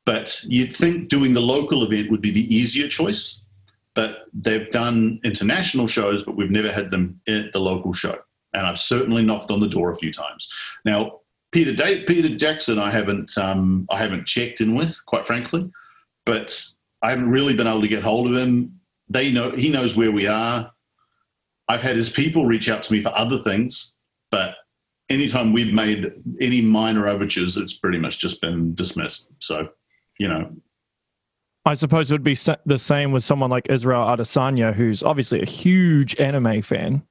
[0.04, 3.42] but you'd think doing the local event would be the easier choice.
[3.94, 8.18] But they've done international shows, but we've never had them at the local show.
[8.52, 10.48] And I've certainly knocked on the door a few times.
[10.84, 11.20] Now,
[11.52, 11.72] Peter
[12.04, 15.70] Peter Jackson, I haven't um, I haven't checked in with, quite frankly,
[16.26, 16.64] but
[17.00, 18.80] I haven't really been able to get hold of him.
[19.08, 20.72] They know he knows where we are.
[21.68, 23.93] I've had his people reach out to me for other things,
[24.34, 24.56] but
[25.10, 29.28] anytime we've made any minor overtures, it's pretty much just been dismissed.
[29.38, 29.68] So,
[30.18, 30.50] you know.
[31.64, 35.46] I suppose it would be the same with someone like Israel Adesanya, who's obviously a
[35.46, 37.04] huge anime fan,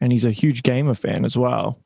[0.00, 1.78] and he's a huge gamer fan as well.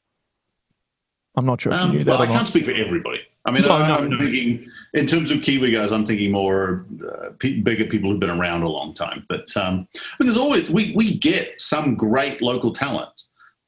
[1.37, 2.19] I'm not sure if um, you knew that.
[2.19, 3.21] Well, I can't speak for everybody.
[3.45, 4.19] I mean, no, I, am no.
[4.19, 8.63] thinking in terms of Kiwi guys, I'm thinking more uh, bigger people who've been around
[8.63, 9.27] a long time.
[9.29, 9.87] But um,
[10.19, 13.23] there's always we we get some great local talent.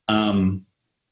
[0.08, 0.66] Um,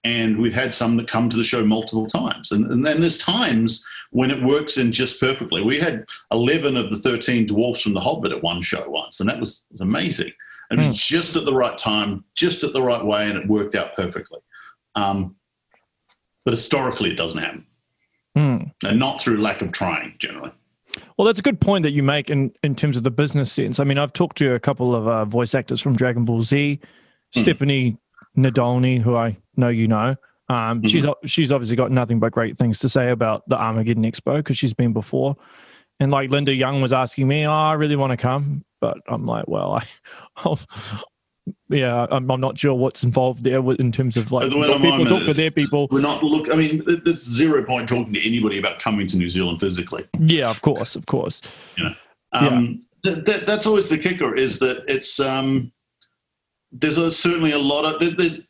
[0.04, 2.52] and we've had some that come to the show multiple times.
[2.52, 5.62] And, and then there's times when it works in just perfectly.
[5.62, 9.28] We had 11 of the 13 dwarfs from The Hobbit at one show once, and
[9.28, 10.32] that was, was amazing.
[10.70, 10.94] It was mm.
[10.94, 14.38] just at the right time, just at the right way, and it worked out perfectly.
[14.94, 15.36] Um,
[16.44, 17.66] but historically, it doesn't happen.
[18.36, 18.72] Mm.
[18.84, 20.52] And not through lack of trying, generally.
[21.16, 23.78] Well, that's a good point that you make in, in terms of the business sense.
[23.78, 26.80] I mean, I've talked to a couple of uh, voice actors from Dragon Ball Z.
[27.34, 27.40] Mm.
[27.40, 27.96] Stephanie
[28.36, 30.16] Nadolny, who I know you know.
[30.48, 30.86] Um, mm-hmm.
[30.86, 34.58] She's she's obviously got nothing but great things to say about the Armageddon Expo because
[34.58, 35.36] she's been before.
[36.00, 39.26] And like Linda Young was asking me, oh, I really want to come, but I'm
[39.26, 39.86] like, well, I,
[40.36, 40.58] I'll,
[41.68, 45.34] yeah, I'm, I'm, not sure what's involved there in terms of like people talk to
[45.34, 45.88] their people.
[45.90, 46.52] We're not look.
[46.52, 50.04] I mean, it's zero point talking to anybody about coming to New Zealand physically.
[50.18, 51.40] Yeah, of course, of course.
[51.76, 51.94] You know,
[52.32, 53.14] um, yeah.
[53.14, 55.72] Th- th- that's always the kicker is that it's um,
[56.72, 58.42] there's a, certainly a lot of there's, there's,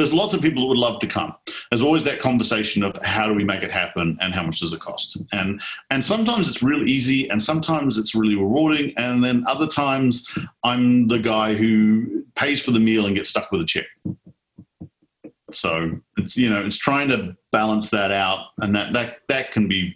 [0.00, 1.34] there's lots of people that would love to come.
[1.70, 4.72] there's always that conversation of how do we make it happen and how much does
[4.72, 5.18] it cost?
[5.32, 8.94] And and sometimes it's really easy and sometimes it's really rewarding.
[8.96, 10.26] And then other times
[10.64, 13.86] I'm the guy who pays for the meal and gets stuck with a check.
[15.52, 19.68] So it's you know it's trying to balance that out, and that that that can
[19.68, 19.94] be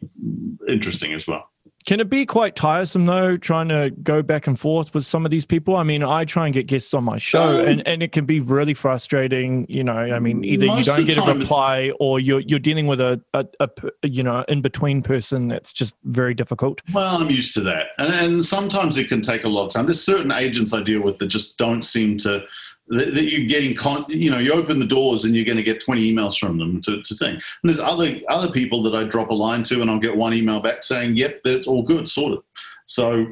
[0.68, 1.48] interesting as well.
[1.86, 5.30] Can it be quite tiresome though, trying to go back and forth with some of
[5.30, 5.76] these people?
[5.76, 8.24] I mean, I try and get guests on my show, um, and, and it can
[8.24, 9.66] be really frustrating.
[9.68, 13.02] You know, I mean, either you don't get a reply, or you're you're dealing with
[13.02, 13.68] a, a, a
[14.02, 16.80] you know in between person that's just very difficult.
[16.94, 19.84] Well, I'm used to that, and, and sometimes it can take a lot of time.
[19.84, 22.46] There's certain agents I deal with that just don't seem to
[22.88, 25.62] that, that you're getting, con- you know, you open the doors and you're going to
[25.62, 27.34] get 20 emails from them to, to think.
[27.34, 30.34] And there's other other people that I drop a line to and I'll get one
[30.34, 32.40] email back saying, yep, that's all good, sorted.
[32.86, 33.26] So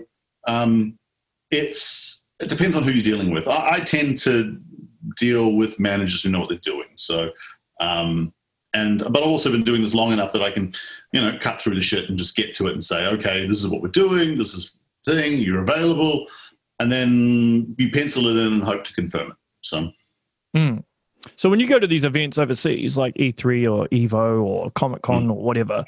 [0.46, 0.98] um,
[1.50, 3.46] it's it depends on who you're dealing with.
[3.46, 4.58] I, I, tend to
[5.16, 6.88] deal with managers who know what they're doing.
[6.96, 7.30] So,
[7.78, 8.32] um,
[8.74, 10.72] and but I've also been doing this long enough that I can,
[11.12, 13.62] you know, cut through the shit and just get to it and say, okay, this
[13.62, 14.38] is what we're doing.
[14.38, 14.74] This is
[15.06, 15.38] thing.
[15.38, 16.26] You're available,
[16.80, 19.36] and then we pencil it in and hope to confirm it.
[19.62, 19.90] So,
[20.56, 20.84] mm.
[21.36, 25.28] so when you go to these events overseas, like E3 or Evo or Comic Con
[25.28, 25.30] mm.
[25.30, 25.84] or whatever,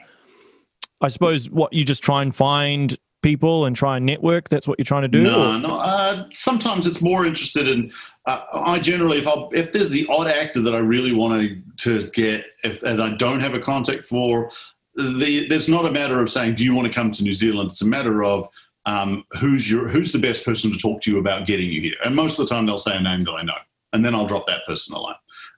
[1.01, 4.51] I suppose what you just try and find people and try and network.
[4.51, 5.23] That's what you're trying to do.
[5.23, 5.79] No, no.
[5.81, 7.91] Uh, sometimes it's more interested in.
[8.27, 12.11] Uh, I generally, if I if there's the odd actor that I really want to
[12.11, 14.51] get, if, and I don't have a contact for,
[14.95, 17.71] the, there's not a matter of saying, "Do you want to come to New Zealand?"
[17.71, 18.47] It's a matter of
[18.87, 21.95] um, who's your who's the best person to talk to you about getting you here?
[22.05, 23.57] And most of the time they'll say a name that I know,
[23.93, 25.15] and then I'll drop that person a line.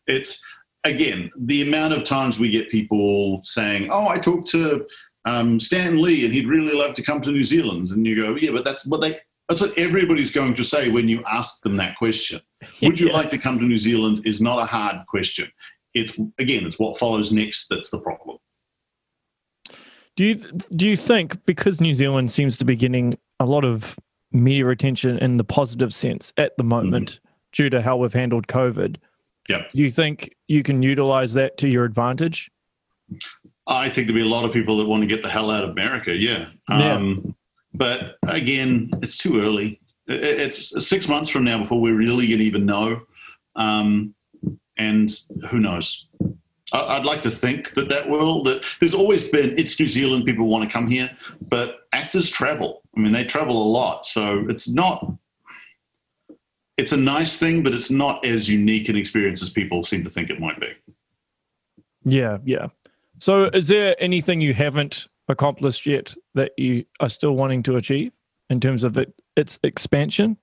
[0.07, 0.41] It's
[0.85, 4.87] again the amount of times we get people saying, "Oh, I talked to
[5.25, 8.37] um, Stan Lee, and he'd really love to come to New Zealand," and you go,
[8.37, 11.77] "Yeah, but that's what they." That's what everybody's going to say when you ask them
[11.77, 12.41] that question.
[12.83, 13.13] Would you yeah.
[13.13, 14.27] like to come to New Zealand?
[14.27, 15.49] Is not a hard question.
[15.95, 18.39] It's again, it's what follows next that's the problem.
[20.17, 20.35] Do you
[20.75, 23.99] do you think because New Zealand seems to be getting a lot of
[24.33, 27.29] media attention in the positive sense at the moment mm-hmm.
[27.53, 28.97] due to how we've handled COVID?
[29.49, 29.63] Yeah.
[29.75, 32.51] Do you think you can utilize that to your advantage?
[33.67, 35.65] I think there'll be a lot of people that want to get the hell out
[35.65, 36.17] of America.
[36.17, 36.47] Yeah.
[36.69, 36.95] yeah.
[36.95, 37.35] Um,
[37.75, 39.81] but again, it's too early.
[40.07, 43.03] It's six months from now before we're really going to even know.
[43.55, 44.15] Um,
[44.77, 45.11] and
[45.51, 46.07] who knows?
[46.73, 48.43] I'd like to think that that will.
[48.43, 49.57] That there's always been.
[49.59, 50.25] It's New Zealand.
[50.25, 51.11] People want to come here,
[51.49, 52.83] but actors travel.
[52.97, 55.13] I mean, they travel a lot, so it's not.
[56.77, 60.11] It's a nice thing, but it's not as unique an experience as people seem to
[60.11, 60.73] think it might be.
[62.05, 62.69] Yeah, yeah.
[63.21, 68.13] So, is there anything you haven't accomplished yet that you are still wanting to achieve
[68.51, 70.37] in terms of it, its expansion?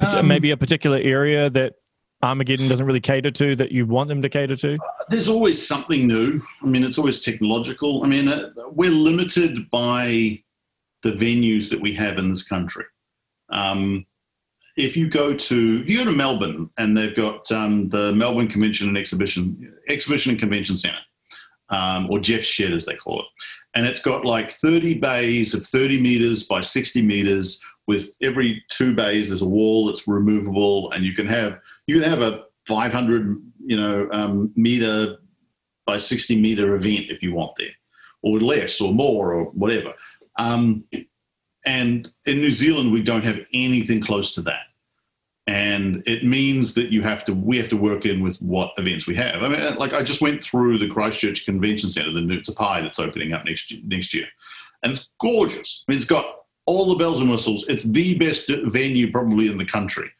[0.00, 1.74] Um, Maybe a particular area that
[2.22, 4.74] Armageddon doesn't really cater to that you want them to cater to?
[4.74, 6.42] Uh, there's always something new.
[6.62, 8.02] I mean, it's always technological.
[8.04, 10.42] I mean, uh, we're limited by
[11.02, 12.84] the venues that we have in this country.
[13.50, 14.04] Um,
[14.76, 18.48] if you go to if you go to Melbourne and they've got um, the Melbourne
[18.48, 20.98] Convention and Exhibition Exhibition and Convention Centre,
[21.70, 23.26] um, or Jeff's Shed as they call it,
[23.74, 28.94] and it's got like 30 bays of 30 meters by 60 meters with every two
[28.94, 31.58] bays there's a wall that's removable and you can have
[31.88, 35.16] you can have a 500 you know um, meter
[35.86, 37.70] by 60 meter event if you want there
[38.22, 39.94] or less or more or whatever.
[40.36, 40.84] Um,
[41.66, 44.62] and in new zealand we don't have anything close to that.
[45.46, 49.06] And it means that you have to we have to work in with what events
[49.06, 49.42] we have.
[49.42, 52.98] I mean like i just went through the christchurch convention centre the new Pie that's
[52.98, 54.26] opening up next next year.
[54.82, 55.84] And it's gorgeous.
[55.88, 56.26] I mean, it's got
[56.68, 57.64] all the bells and whistles.
[57.66, 60.10] It's the best venue probably in the country,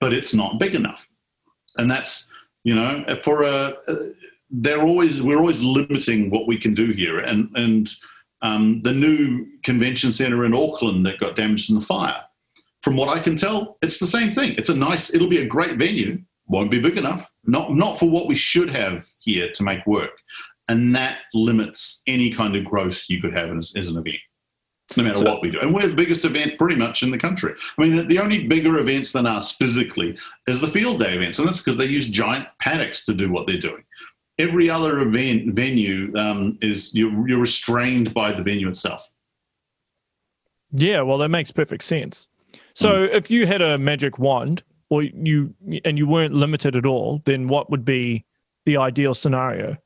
[0.00, 1.06] but it's not big enough.
[1.76, 2.30] And that's,
[2.64, 3.74] you know, for a,
[4.50, 7.18] they're always, we're always limiting what we can do here.
[7.18, 7.90] And, and
[8.40, 12.22] um, the new convention center in Auckland that got damaged in the fire,
[12.82, 14.54] from what I can tell, it's the same thing.
[14.56, 18.08] It's a nice, it'll be a great venue, won't be big enough, not, not for
[18.08, 20.16] what we should have here to make work.
[20.68, 24.20] And that limits any kind of growth you could have as, as an event
[24.96, 25.60] no matter so, what we do.
[25.60, 27.54] And we're the biggest event pretty much in the country.
[27.78, 30.16] I mean, the only bigger events than us physically
[30.46, 33.46] is the field day events, and that's because they use giant paddocks to do what
[33.46, 33.84] they're doing.
[34.38, 39.08] Every other event venue um, is you're, you're restrained by the venue itself.
[40.72, 42.26] Yeah, well, that makes perfect sense.
[42.74, 43.12] So, mm.
[43.12, 45.54] if you had a magic wand, or you
[45.84, 48.24] and you weren't limited at all, then what would be
[48.66, 49.76] the ideal scenario?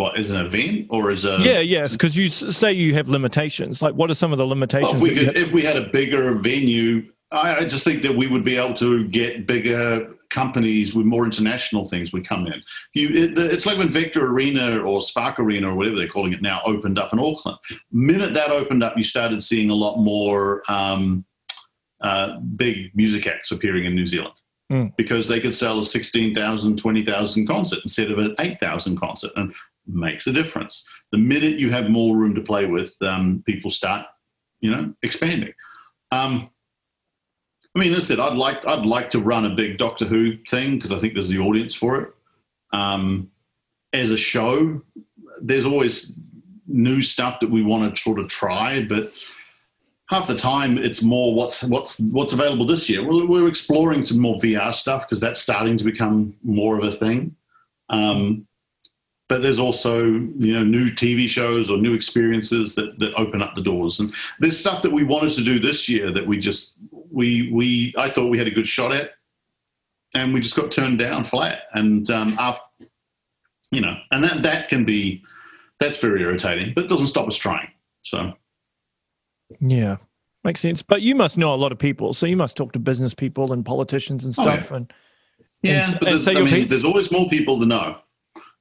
[0.00, 3.82] What as an event or as a yeah yes because you say you have limitations
[3.82, 5.88] like what are some of the limitations well, if, we could, if we had a
[5.90, 10.94] bigger venue I, I just think that we would be able to get bigger companies
[10.94, 12.62] with more international things would come in.
[12.94, 16.40] You, it, it's like when Vector Arena or Spark Arena or whatever they're calling it
[16.40, 17.58] now opened up in Auckland.
[17.92, 21.24] Minute that opened up, you started seeing a lot more um,
[22.00, 24.34] uh, big music acts appearing in New Zealand
[24.70, 24.94] mm.
[24.96, 29.52] because they could sell a 16,000, 20,000 concert instead of an 8,000 concert and
[29.86, 30.86] makes a difference.
[31.12, 34.06] The minute you have more room to play with, um, people start,
[34.60, 35.52] you know, expanding.
[36.12, 36.50] Um,
[37.74, 40.92] I mean, listen, I'd like I'd like to run a big Doctor Who thing because
[40.92, 42.14] I think there's the audience for it.
[42.72, 43.30] Um,
[43.92, 44.82] as a show,
[45.40, 46.16] there's always
[46.66, 49.12] new stuff that we want to sort of try, but
[50.08, 53.06] half the time it's more what's what's what's available this year.
[53.06, 56.90] We're, we're exploring some more VR stuff because that's starting to become more of a
[56.90, 57.36] thing.
[57.88, 58.46] Um,
[59.30, 63.54] but there's also you know new TV shows or new experiences that that open up
[63.54, 64.00] the doors.
[64.00, 66.76] And there's stuff that we wanted to do this year that we just
[67.12, 69.12] we we I thought we had a good shot at,
[70.16, 71.62] and we just got turned down flat.
[71.72, 72.64] And um, after,
[73.70, 75.22] you know, and that that can be
[75.78, 77.68] that's very irritating, but it doesn't stop us trying.
[78.02, 78.32] So,
[79.60, 79.98] yeah,
[80.42, 80.82] makes sense.
[80.82, 83.52] But you must know a lot of people, so you must talk to business people
[83.52, 84.72] and politicians and stuff.
[84.72, 84.76] Oh, yeah.
[84.76, 84.92] And
[85.62, 87.98] yeah, and, but and there's, I mean, there's always more people to know.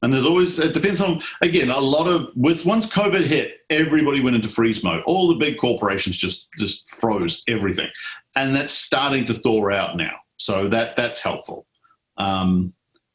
[0.02, 4.22] And there's always, it depends on, again, a lot of, with once COVID hit, everybody
[4.22, 5.04] went into freeze mode.
[5.06, 7.90] All the big corporations just, just froze everything.
[8.36, 10.14] And that's starting to thaw out now.
[10.38, 11.68] So that, that's helpful.
[12.16, 12.74] Um,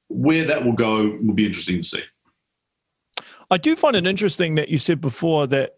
[0.08, 2.02] where that will go will be interesting to see.
[3.50, 5.76] I do find it interesting that you said before that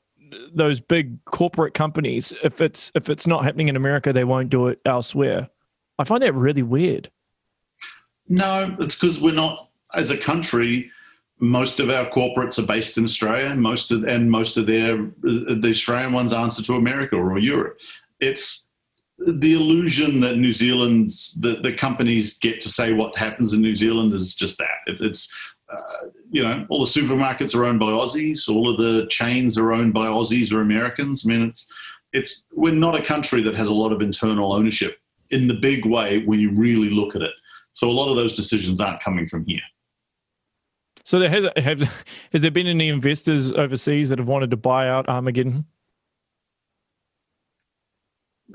[0.53, 4.67] those big corporate companies, if it's if it's not happening in America, they won't do
[4.67, 5.49] it elsewhere.
[5.99, 7.11] I find that really weird.
[8.29, 10.91] No, it's because we're not, as a country,
[11.39, 13.55] most of our corporates are based in Australia.
[13.55, 17.81] Most of and most of their the Australian ones answer to America or Europe.
[18.21, 18.67] It's
[19.19, 23.75] the illusion that New Zealand, the, the companies get to say what happens in New
[23.75, 24.79] Zealand is just that.
[24.87, 28.49] It, it's uh, you know all the supermarkets are owned by Aussies.
[28.49, 31.27] All of the chains are owned by Aussies or Americans.
[31.27, 31.67] I mean, it's
[32.13, 34.99] it's we're not a country that has a lot of internal ownership
[35.31, 37.33] in the big way when you really look at it.
[37.73, 39.61] So a lot of those decisions aren't coming from here.
[41.07, 41.81] So there has have
[42.33, 45.65] has there been any investors overseas that have wanted to buy out Armageddon?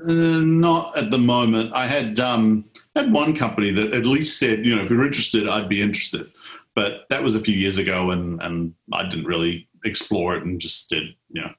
[0.06, 1.72] Uh, not at the moment.
[1.74, 5.48] I had um, had one company that at least said, you know, if you're interested,
[5.48, 6.30] I'd be interested.
[6.74, 10.60] But that was a few years ago, and and I didn't really explore it and
[10.60, 11.50] just did, you know.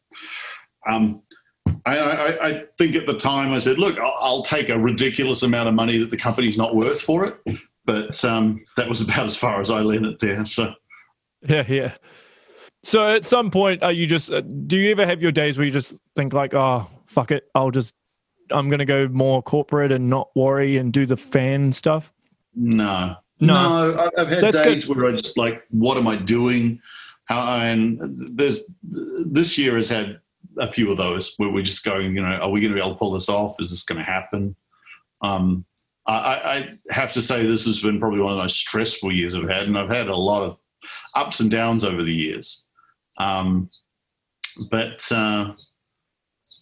[0.87, 1.23] Um,
[1.87, 5.41] I, I, I think at the time I said, look, I'll, I'll, take a ridiculous
[5.41, 7.57] amount of money that the company's not worth for it.
[7.85, 10.45] But um, that was about as far as I let it there.
[10.45, 10.73] So
[11.47, 11.93] yeah, yeah.
[12.83, 14.31] So at some point, are you just?
[14.31, 17.49] Uh, do you ever have your days where you just think like, oh, fuck it,
[17.55, 17.93] I'll just,
[18.51, 22.11] I'm gonna go more corporate and not worry and do the fan stuff?
[22.55, 23.93] No, No.
[23.95, 24.09] no.
[24.17, 26.79] I've had That's days where I just like, what am I doing?
[27.25, 27.99] How and
[28.37, 28.65] there's
[29.25, 30.19] this year has had
[30.57, 32.81] a few of those where we're just going, you know, are we going to be
[32.81, 33.55] able to pull this off?
[33.59, 34.55] Is this going to happen?
[35.21, 35.65] Um,
[36.05, 39.35] I, I have to say this has been probably one of the most stressful years
[39.35, 40.57] I've had, and I've had a lot of
[41.15, 42.63] ups and downs over the years.
[43.17, 43.69] Um,
[44.69, 45.53] but uh,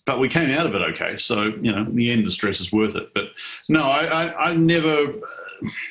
[0.05, 1.17] but we came out of it okay.
[1.17, 3.13] So you know, in the end, the stress is worth it.
[3.13, 3.29] But
[3.69, 5.13] no, I, I, I never.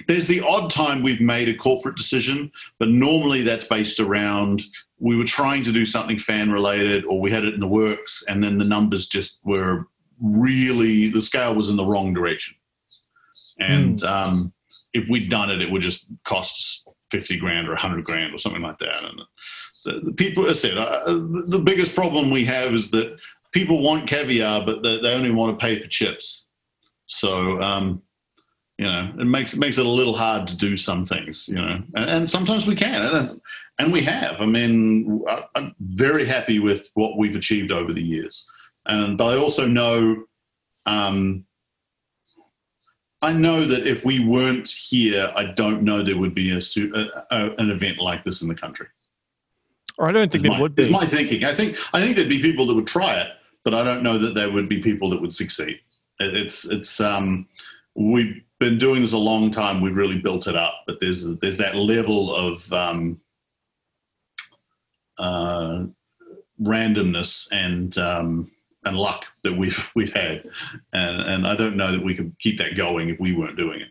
[0.08, 4.62] There's the odd time we've made a corporate decision, but normally that's based around
[4.98, 8.22] we were trying to do something fan related, or we had it in the works,
[8.28, 9.86] and then the numbers just were
[10.20, 12.56] really the scale was in the wrong direction.
[13.58, 14.08] And mm.
[14.08, 14.52] um,
[14.92, 18.38] if we'd done it, it would just cost us 50 grand or 100 grand or
[18.38, 19.04] something like that.
[19.04, 19.20] And
[19.84, 23.20] the, the people, I said, uh, the biggest problem we have is that
[23.52, 26.46] people want caviar, but they, they only want to pay for chips.
[27.06, 28.02] So, um,
[28.78, 31.56] you know, it makes it makes it a little hard to do some things, you
[31.56, 33.40] know, and, and sometimes we can, and,
[33.78, 34.40] and we have.
[34.40, 38.46] I mean, I, I'm very happy with what we've achieved over the years,
[38.86, 40.24] and but I also know
[40.86, 41.44] um,
[43.22, 47.24] I know that if we weren't here, I don't know there would be a, a,
[47.30, 48.86] a an event like this in the country.
[49.98, 50.88] Or I don't think there would be.
[50.88, 51.44] my thinking.
[51.44, 53.32] I think I think there'd be people that would try it,
[53.64, 55.80] but I don't know that there would be people that would succeed.
[56.18, 57.46] It, it's it's um,
[57.94, 59.82] we've been doing this a long time.
[59.82, 63.20] We've really built it up, but there's there's that level of um,
[65.18, 65.84] uh,
[66.62, 68.50] randomness and um,
[68.84, 70.44] and luck that we've we've had,
[70.92, 73.80] and and I don't know that we could keep that going if we weren't doing
[73.80, 73.88] it.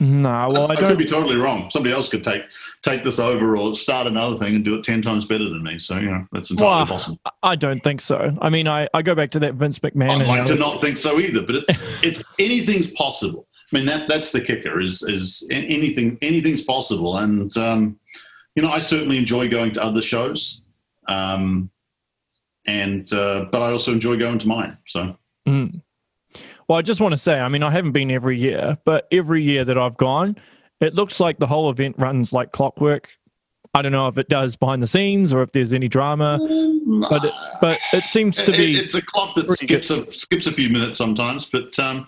[0.00, 0.90] No, well, I, I don't.
[0.90, 1.70] could be totally wrong.
[1.70, 2.42] Somebody else could take
[2.82, 5.76] take this over or start another thing and do it ten times better than me.
[5.78, 7.20] So you know that's entirely Well, possible.
[7.42, 8.36] I don't think so.
[8.40, 10.20] I mean, I, I go back to that Vince McMahon.
[10.22, 11.64] I'd like to not think so either, but it,
[12.02, 13.48] it anything's possible.
[13.72, 17.98] I mean that that's the kicker is is anything anything's possible, and um,
[18.54, 20.62] you know I certainly enjoy going to other shows,
[21.08, 21.70] um,
[22.68, 24.76] and uh, but I also enjoy going to mine.
[24.86, 25.16] So
[25.48, 25.82] Mm.
[26.68, 29.42] Well, I just want to say, I mean, I haven't been every year, but every
[29.42, 30.36] year that I've gone,
[30.80, 33.08] it looks like the whole event runs like clockwork.
[33.74, 36.38] I don't know if it does behind the scenes or if there's any drama,
[37.08, 38.78] but it, but it seems to be.
[38.78, 42.06] it's a clock that skips a skips a few minutes sometimes, but um,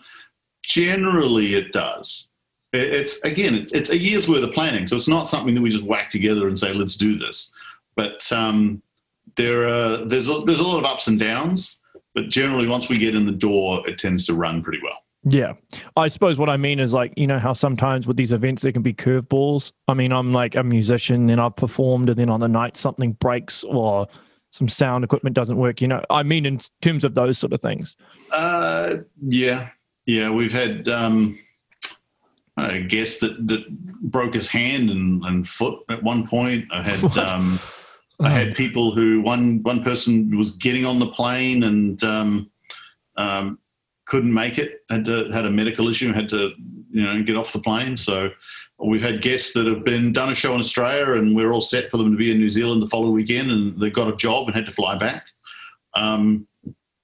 [0.63, 2.29] generally it does.
[2.73, 5.71] It's again, it's, it's a year's worth of planning, so it's not something that we
[5.71, 7.53] just whack together and say, "Let's do this."
[7.95, 8.83] But um,
[9.41, 11.81] there are there's a, there's a lot of ups and downs,
[12.15, 14.99] but generally, once we get in the door, it tends to run pretty well.
[15.25, 15.53] Yeah.
[15.97, 18.73] I suppose what I mean is like, you know, how sometimes with these events there
[18.73, 19.73] can be curveballs.
[19.87, 23.13] I mean, I'm like a musician and I've performed and then on the night something
[23.13, 24.07] breaks or
[24.49, 25.83] some sound equipment doesn't work.
[25.83, 27.97] You know, I mean, in terms of those sort of things.
[28.33, 29.69] Uh, yeah,
[30.07, 31.39] yeah, we've had um,
[32.57, 33.69] a guest that, that
[34.01, 36.67] broke his hand and, and foot at one point.
[36.73, 37.15] I had What?
[38.23, 42.51] I had people who one one person was getting on the plane and um,
[43.17, 43.59] um,
[44.07, 44.81] couldn't make it.
[44.91, 46.13] Had to, had a medical issue.
[46.13, 46.53] Had to
[46.91, 47.97] you know get off the plane.
[47.97, 48.31] So
[48.79, 51.91] we've had guests that have been done a show in Australia and we're all set
[51.91, 54.47] for them to be in New Zealand the following weekend and they got a job
[54.47, 55.27] and had to fly back.
[55.95, 56.47] Um,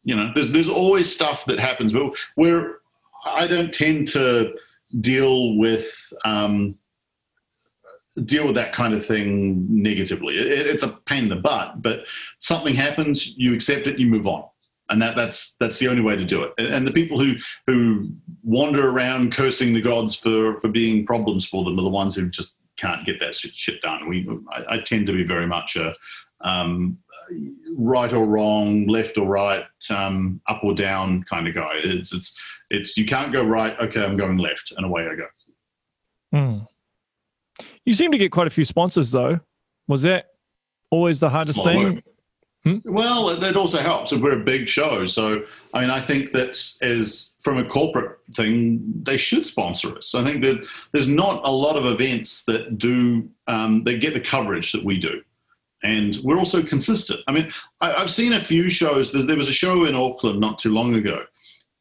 [0.04, 1.92] you know, there's there's always stuff that happens.
[1.92, 2.78] But where
[3.24, 4.54] I don't tend to
[5.00, 6.78] deal with um,
[8.24, 10.34] deal with that kind of thing negatively.
[10.36, 12.06] It, it's a pain in the butt, but
[12.38, 14.44] something happens, you accept it, you move on,
[14.88, 16.52] and that that's that's the only way to do it.
[16.58, 17.34] And, and the people who
[17.66, 18.10] who
[18.42, 22.28] wander around cursing the gods for for being problems for them are the ones who
[22.28, 24.08] just can't get that shit, done.
[24.08, 25.94] We I, I tend to be very much a
[26.40, 26.98] um,
[27.74, 31.72] right or wrong, left or right, um, up or down kind of guy.
[31.76, 33.78] It's it's it's you can't go right.
[33.80, 35.26] Okay, I'm going left, and away I go.
[36.32, 36.58] Hmm.
[37.86, 39.40] You seem to get quite a few sponsors though.
[39.88, 40.26] Was that
[40.90, 42.02] always the hardest It's a lot thing?
[42.84, 45.06] Well, it, it also helps if we're a big show.
[45.06, 50.16] So, I mean, I think that as from a corporate thing, they should sponsor us.
[50.16, 54.20] I think that there's not a lot of events that do um, that get the
[54.20, 55.22] coverage that we do,
[55.84, 57.20] and we're also consistent.
[57.28, 59.12] I mean, I, I've seen a few shows.
[59.12, 61.24] There, there was a show in Auckland not too long ago,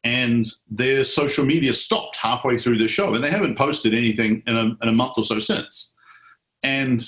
[0.04, 4.56] and their social media stopped halfway through the show, and they haven't posted anything in
[4.56, 5.92] a, in a month or so since.
[6.66, 7.02] And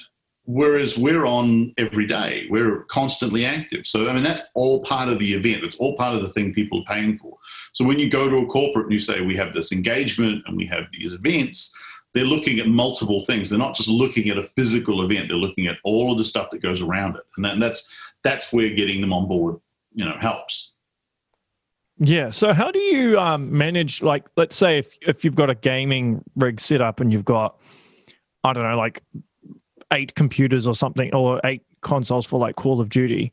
[0.45, 3.85] whereas we're on every day we're constantly active.
[3.85, 5.65] So i mean that's all part of the event.
[5.65, 7.37] It's all part of the thing people are paying for.
[7.73, 10.57] So when you go to a corporate and you say we have this engagement and
[10.57, 11.75] we have these events
[12.15, 13.51] they're looking at multiple things.
[13.51, 15.29] They're not just looking at a physical event.
[15.29, 17.23] They're looking at all of the stuff that goes around it.
[17.37, 19.57] And, that, and that's that's where getting them on board
[19.93, 20.75] you know helps.
[21.99, 22.31] Yeah.
[22.31, 26.23] So how do you um, manage like let's say if if you've got a gaming
[26.37, 27.59] rig set up and you've got
[28.45, 29.03] I don't know like
[29.93, 33.33] eight computers or something or eight consoles for like Call of Duty.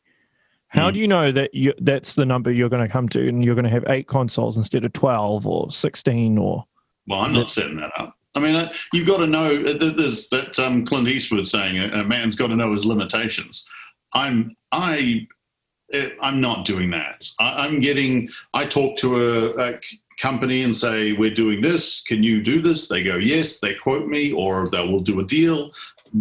[0.68, 0.94] How Mm.
[0.94, 3.54] do you know that you that's the number you're going to come to and you're
[3.54, 6.64] going to have eight consoles instead of 12 or 16 or
[7.06, 8.16] Well, I'm not setting that up.
[8.34, 9.64] I mean, uh, you've got to know.
[9.64, 13.64] uh, There's that um, Clint Eastwood saying, "A a man's got to know his limitations."
[14.12, 15.26] I'm I
[15.92, 17.30] eh, I'm not doing that.
[17.40, 18.28] I, I'm getting.
[18.52, 19.80] I talk to a
[20.20, 22.02] company and say, "We're doing this.
[22.02, 25.24] Can you do this?" They go, "Yes." They quote me, or they will do a
[25.24, 25.70] deal.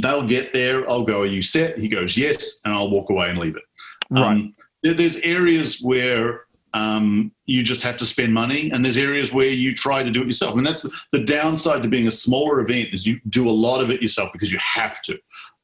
[0.02, 0.90] They'll get there.
[0.90, 3.64] I'll go, "Are you set?" He goes, "Yes," and I'll walk away and leave it.
[4.12, 9.48] Um, there's areas where um, you just have to spend money, and there's areas where
[9.48, 10.56] you try to do it yourself.
[10.56, 13.82] And that's the, the downside to being a smaller event is you do a lot
[13.82, 15.18] of it yourself because you have to.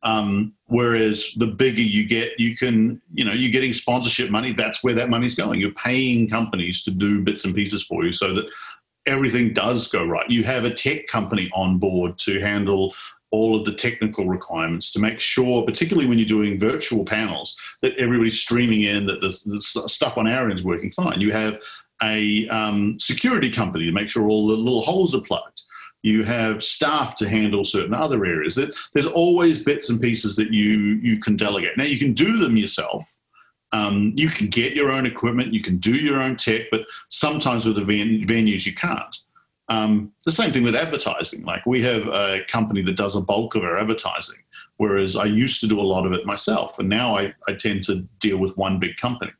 [0.03, 4.51] Um, whereas the bigger you get, you can, you know, you're getting sponsorship money.
[4.53, 5.59] That's where that money's going.
[5.59, 8.45] You're paying companies to do bits and pieces for you, so that
[9.05, 10.29] everything does go right.
[10.29, 12.95] You have a tech company on board to handle
[13.31, 17.95] all of the technical requirements to make sure, particularly when you're doing virtual panels, that
[17.97, 21.21] everybody's streaming in, that the, the stuff on our end is working fine.
[21.21, 21.61] You have
[22.03, 25.63] a um, security company to make sure all the little holes are plugged.
[26.03, 28.55] You have staff to handle certain other areas.
[28.55, 31.77] There's always bits and pieces that you you can delegate.
[31.77, 33.15] Now you can do them yourself.
[33.71, 35.53] Um, you can get your own equipment.
[35.53, 39.15] You can do your own tech, but sometimes with the ven- venues you can't.
[39.69, 41.43] Um, the same thing with advertising.
[41.43, 44.39] Like we have a company that does a bulk of our advertising,
[44.77, 47.83] whereas I used to do a lot of it myself, and now I, I tend
[47.83, 49.31] to deal with one big company,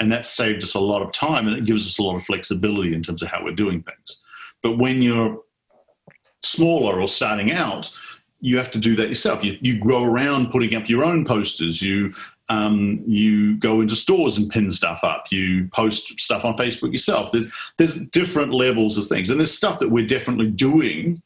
[0.00, 2.24] and that saved us a lot of time and it gives us a lot of
[2.24, 4.18] flexibility in terms of how we're doing things.
[4.62, 5.40] But when you're
[6.42, 7.92] smaller or starting out,
[8.40, 9.44] you have to do that yourself.
[9.44, 11.82] You, you go around putting up your own posters.
[11.82, 12.12] You
[12.50, 15.26] um, you go into stores and pin stuff up.
[15.30, 17.30] You post stuff on Facebook yourself.
[17.30, 17.46] There's
[17.78, 21.22] there's different levels of things, and there's stuff that we're definitely doing,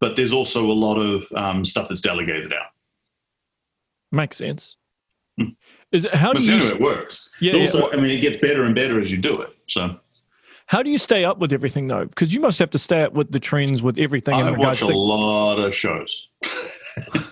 [0.00, 2.72] but there's also a lot of um, stuff that's delegated out.
[4.12, 4.76] Makes sense.
[5.38, 5.48] Hmm.
[5.92, 6.54] Is it, how but do you?
[6.56, 7.30] Anyway, it works.
[7.40, 7.52] Yeah.
[7.52, 7.96] But also, yeah.
[7.96, 9.56] I mean, it gets better and better as you do it.
[9.68, 9.98] So.
[10.66, 12.04] How do you stay up with everything though?
[12.04, 14.34] Because you must have to stay up with the trends with everything.
[14.34, 16.28] I watch a lot of shows.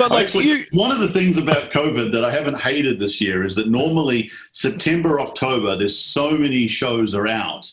[0.00, 3.20] But like Actually, you, one of the things about COVID that I haven't hated this
[3.20, 7.70] year is that normally September, October, there's so many shows are out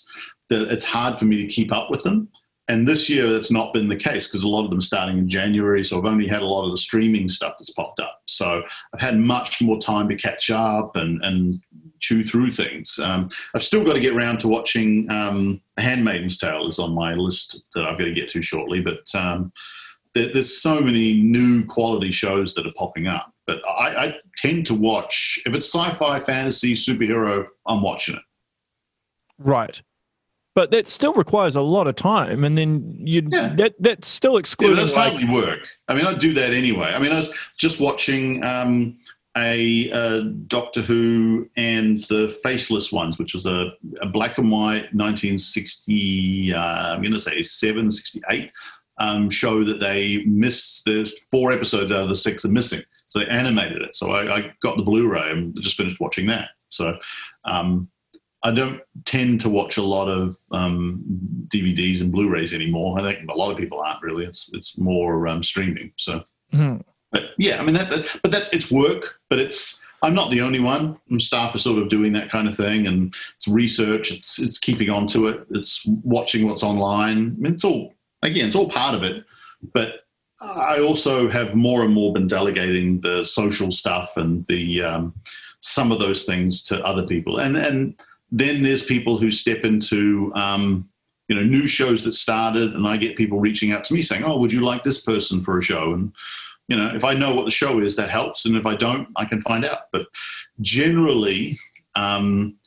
[0.50, 2.28] that it's hard for me to keep up with them.
[2.68, 5.30] And this year, that's not been the case because a lot of them starting in
[5.30, 5.86] January.
[5.86, 8.22] So I've only had a lot of the streaming stuff that's popped up.
[8.26, 8.62] So
[8.94, 11.62] I've had much more time to catch up and, and
[12.00, 13.00] chew through things.
[13.00, 17.14] Um, I've still got to get around to watching um, Handmaid's Tale is on my
[17.14, 18.82] list that I've got to get to shortly.
[18.82, 19.54] But um,
[20.14, 23.34] there, there's so many new quality shows that are popping up.
[23.46, 27.48] But I, I tend to watch if it's sci-fi, fantasy, superhero.
[27.66, 28.22] I'm watching it.
[29.38, 29.82] Right
[30.58, 33.50] but that still requires a lot of time and then you yeah.
[33.50, 36.88] that that's still excluding yeah, that's like, hardly work i mean i do that anyway
[36.96, 38.98] i mean i was just watching um,
[39.38, 44.92] a, a, doctor who and the faceless ones which was a, a black and white
[44.96, 48.52] 1960 uh, i'm going to say 7 68
[49.00, 50.84] um, show that they missed.
[50.86, 53.96] There's four episodes out of the six are missing, so they animated it.
[53.96, 56.50] So I, I got the Blu-ray and just finished watching that.
[56.70, 56.98] So
[57.46, 57.90] um,
[58.44, 61.04] I don't tend to watch a lot of um,
[61.48, 63.00] DVDs and Blu-rays anymore.
[63.00, 64.26] I think a lot of people aren't really.
[64.26, 65.92] It's it's more um, streaming.
[65.98, 66.24] So,
[66.54, 66.78] mm-hmm.
[67.12, 68.20] but yeah, I mean that, that.
[68.22, 69.20] But that's it's work.
[69.30, 70.98] But it's I'm not the only one.
[71.18, 74.12] Staff are sort of doing that kind of thing, and it's research.
[74.12, 75.46] It's it's keeping on to it.
[75.52, 77.36] It's watching what's online.
[77.38, 79.26] I mean, it's all again, it's all part of it.
[79.74, 80.06] But
[80.42, 85.14] I also have more and more been delegating the social stuff and the um,
[85.60, 87.40] some of those things to other people.
[87.40, 87.96] And and
[88.32, 90.88] then there's people who step into um,
[91.28, 94.24] you know new shows that started, and I get people reaching out to me saying,
[94.26, 96.14] "Oh, would you like this person for a show?" And
[96.68, 98.46] you know, if I know what the show is, that helps.
[98.46, 99.84] And if I don't, I can find out.
[99.92, 100.06] But
[100.62, 101.58] generally,
[101.96, 102.58] um,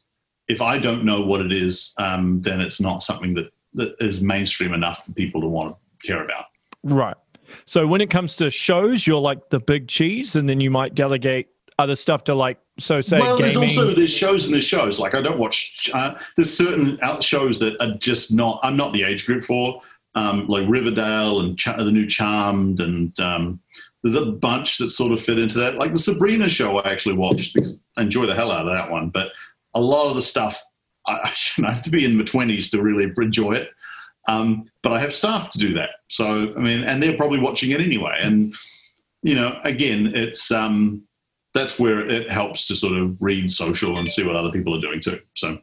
[0.49, 4.21] if I don't know what it is, um, then it's not something that that is
[4.21, 6.47] mainstream enough for people to want to care about.
[6.83, 7.17] Right.
[7.65, 10.95] So when it comes to shows, you're like the big cheese, and then you might
[10.95, 11.49] delegate
[11.81, 13.59] other stuff to like so say well gaming.
[13.59, 17.23] there's also there's shows and there's shows like i don't watch uh, there's certain out
[17.23, 19.81] shows that are just not i'm not the age group for
[20.17, 23.61] um, like riverdale and Ch- the new charmed and um,
[24.03, 27.17] there's a bunch that sort of fit into that like the sabrina show i actually
[27.17, 29.33] watched because i enjoy the hell out of that one but
[29.75, 30.63] a lot of the stuff
[31.07, 31.33] I,
[31.65, 33.71] I have to be in my 20s to really enjoy it.
[34.29, 35.91] Um, but I have staff to do that.
[36.09, 38.19] So, I mean, and they're probably watching it anyway.
[38.21, 38.55] And,
[39.23, 41.03] you know, again, it's, um,
[41.53, 44.81] that's where it helps to sort of read social and see what other people are
[44.81, 45.21] doing too.
[45.35, 45.59] So,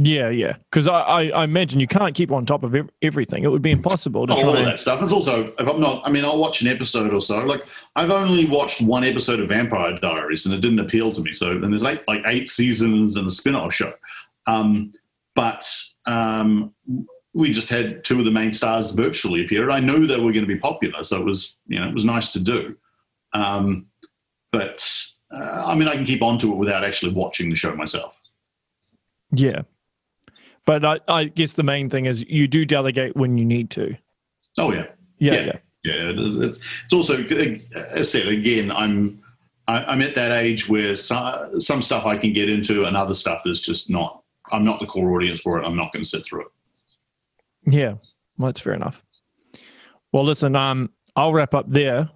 [0.00, 0.56] yeah, yeah.
[0.70, 3.42] Because I, I, I, imagine you can't keep on top of everything.
[3.42, 5.02] It would be impossible to oh, try all of that stuff.
[5.02, 6.06] It's also if I'm not.
[6.06, 7.40] I mean, I'll watch an episode or so.
[7.40, 11.32] Like I've only watched one episode of Vampire Diaries, and it didn't appeal to me.
[11.32, 13.92] So, and there's like like eight seasons and a spin-off show.
[14.46, 14.92] Um,
[15.34, 15.68] but
[16.06, 16.72] um,
[17.34, 19.68] we just had two of the main stars virtually appear.
[19.68, 22.04] I knew they were going to be popular, so it was you know it was
[22.04, 22.76] nice to do.
[23.32, 23.86] Um,
[24.52, 24.88] but
[25.34, 28.14] uh, I mean, I can keep on to it without actually watching the show myself.
[29.32, 29.62] Yeah,
[30.68, 33.96] but I, I, guess the main thing is you do delegate when you need to.
[34.58, 34.84] Oh yeah,
[35.18, 35.40] yeah, yeah.
[35.82, 35.94] yeah.
[35.94, 36.12] yeah.
[36.14, 39.22] It's, it's also, as I said again, I'm
[39.66, 43.46] I'm at that age where some, some stuff I can get into, and other stuff
[43.46, 44.22] is just not.
[44.52, 45.64] I'm not the core audience for it.
[45.64, 46.48] I'm not going to sit through it.
[47.64, 47.94] Yeah,
[48.36, 49.02] well, that's fair enough.
[50.12, 52.10] Well, listen, um, I'll wrap up there,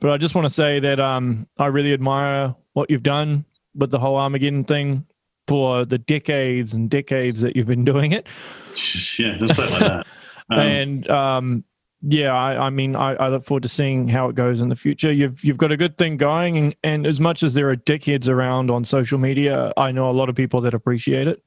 [0.00, 3.44] but I just want to say that um, I really admire what you've done
[3.76, 5.06] with the whole Armageddon thing
[5.48, 8.26] for the decades and decades that you've been doing it.
[9.18, 10.06] yeah, don't say like that.
[10.50, 11.64] Um, and um,
[12.02, 14.76] yeah, I, I mean, I, I, look forward to seeing how it goes in the
[14.76, 15.12] future.
[15.12, 18.28] You've you've got a good thing going, and, and as much as there are dickheads
[18.28, 21.42] around on social media, I know a lot of people that appreciate it.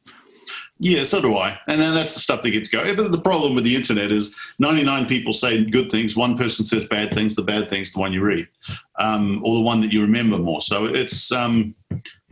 [0.77, 1.57] Yeah, so do I.
[1.67, 2.95] And then that's the stuff that gets going.
[2.95, 6.85] But the problem with the internet is 99 people say good things, one person says
[6.85, 8.47] bad things, the bad thing's the one you read,
[8.99, 10.61] um, or the one that you remember more.
[10.61, 11.75] So it's, um,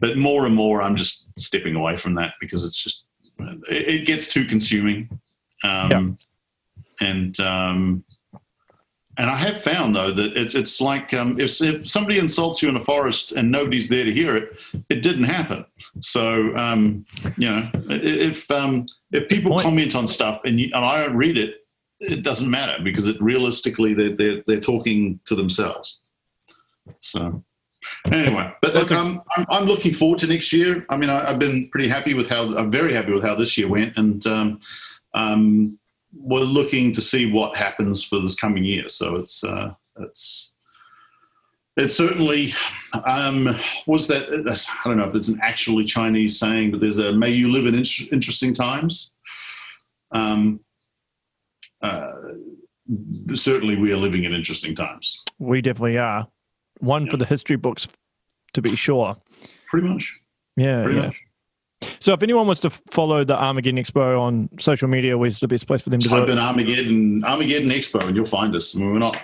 [0.03, 3.05] but more and more, I'm just stepping away from that because it's just
[3.69, 5.07] it, it gets too consuming,
[5.63, 6.17] um,
[6.99, 7.07] yeah.
[7.07, 8.03] and um,
[9.17, 12.67] and I have found though that it's it's like um, if if somebody insults you
[12.67, 15.63] in a forest and nobody's there to hear it, it didn't happen.
[16.01, 17.05] So um,
[17.37, 21.37] you know, if um, if people comment on stuff and, you, and I don't read
[21.37, 21.65] it,
[22.01, 26.01] it doesn't matter because it realistically they're they're, they're talking to themselves.
[26.99, 27.41] So
[28.11, 30.85] anyway, but look, I'm, I'm, I'm looking forward to next year.
[30.89, 33.57] I mean, I, have been pretty happy with how I'm very happy with how this
[33.57, 34.59] year went, and um,
[35.13, 35.79] um,
[36.15, 38.89] we're looking to see what happens for this coming year.
[38.89, 40.51] So it's uh, it's
[41.75, 42.53] it certainly
[43.05, 43.49] um,
[43.87, 44.23] was that.
[44.29, 47.65] I don't know if it's an actually Chinese saying, but there's a "May you live
[47.65, 49.11] in in- interesting times."
[50.11, 50.59] Um,
[51.81, 52.13] uh,
[53.33, 55.21] certainly, we are living in interesting times.
[55.39, 56.27] We definitely are.
[56.83, 57.11] One yeah.
[57.11, 57.87] for the history books,
[58.53, 59.15] to be sure.
[59.67, 60.19] Pretty much.
[60.55, 60.83] Yeah.
[60.83, 61.05] Pretty yeah.
[61.07, 61.21] Much.
[61.99, 65.67] So, if anyone wants to follow the Armageddon Expo on social media, where's the best
[65.67, 68.75] place for them to Type in Armageddon Armageddon Expo, and you'll find us.
[68.75, 69.17] I mean, we're not,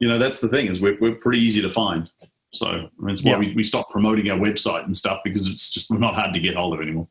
[0.00, 2.10] you know, that's the thing is we're we're pretty easy to find.
[2.52, 3.38] So I mean, it's why yeah.
[3.38, 6.40] we, we stopped promoting our website and stuff because it's just we're not hard to
[6.40, 7.08] get hold of anymore.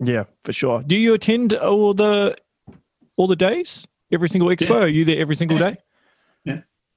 [0.00, 0.82] Yeah, for sure.
[0.82, 2.36] Do you attend all the
[3.16, 3.86] all the days?
[4.12, 4.70] Every single expo?
[4.70, 4.82] Yeah.
[4.82, 5.70] Are you there every single yeah.
[5.70, 5.76] day?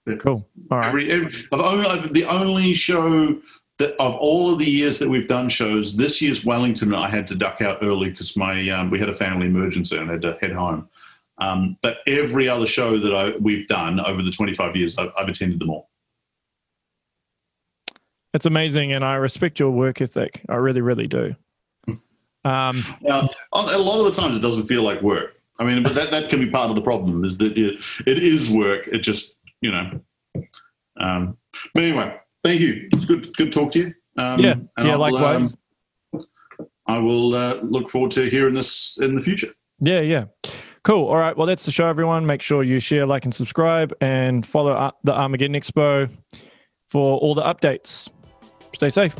[0.08, 0.16] Yeah.
[0.16, 0.47] Cool.
[0.72, 0.88] All right.
[0.88, 3.39] Every, every, I've only, I've, the only show
[3.78, 7.28] that of all of the years that we've done shows, this year's Wellington, I had
[7.28, 10.22] to duck out early because my um, we had a family emergency and I had
[10.22, 10.89] to head home.
[11.38, 15.28] Um, but every other show that I, we've done over the 25 years, I've, I've
[15.28, 15.89] attended them all.
[18.34, 20.41] It's amazing, and I respect your work ethic.
[20.49, 21.36] I really, really do.
[22.43, 25.41] Um, now, a lot of the times, it doesn't feel like work.
[25.58, 28.22] I mean, but that, that can be part of the problem is that it, it
[28.22, 28.88] is work.
[28.88, 30.45] It just, you know.
[30.99, 31.38] Um,
[31.74, 32.88] but anyway, thank you.
[32.93, 33.93] It's good, good talk to you.
[34.18, 35.57] Um, yeah, yeah, I'll, likewise.
[36.13, 36.26] Um,
[36.88, 39.53] I will uh, look forward to hearing this in the future.
[39.80, 40.26] Yeah, yeah.
[40.84, 41.07] Cool.
[41.07, 41.36] All right.
[41.36, 42.28] Well, that's the show, everyone.
[42.28, 46.09] Make sure you share, like, and subscribe, and follow the Armageddon Expo
[46.89, 48.07] for all the updates.
[48.74, 49.16] Stay safe.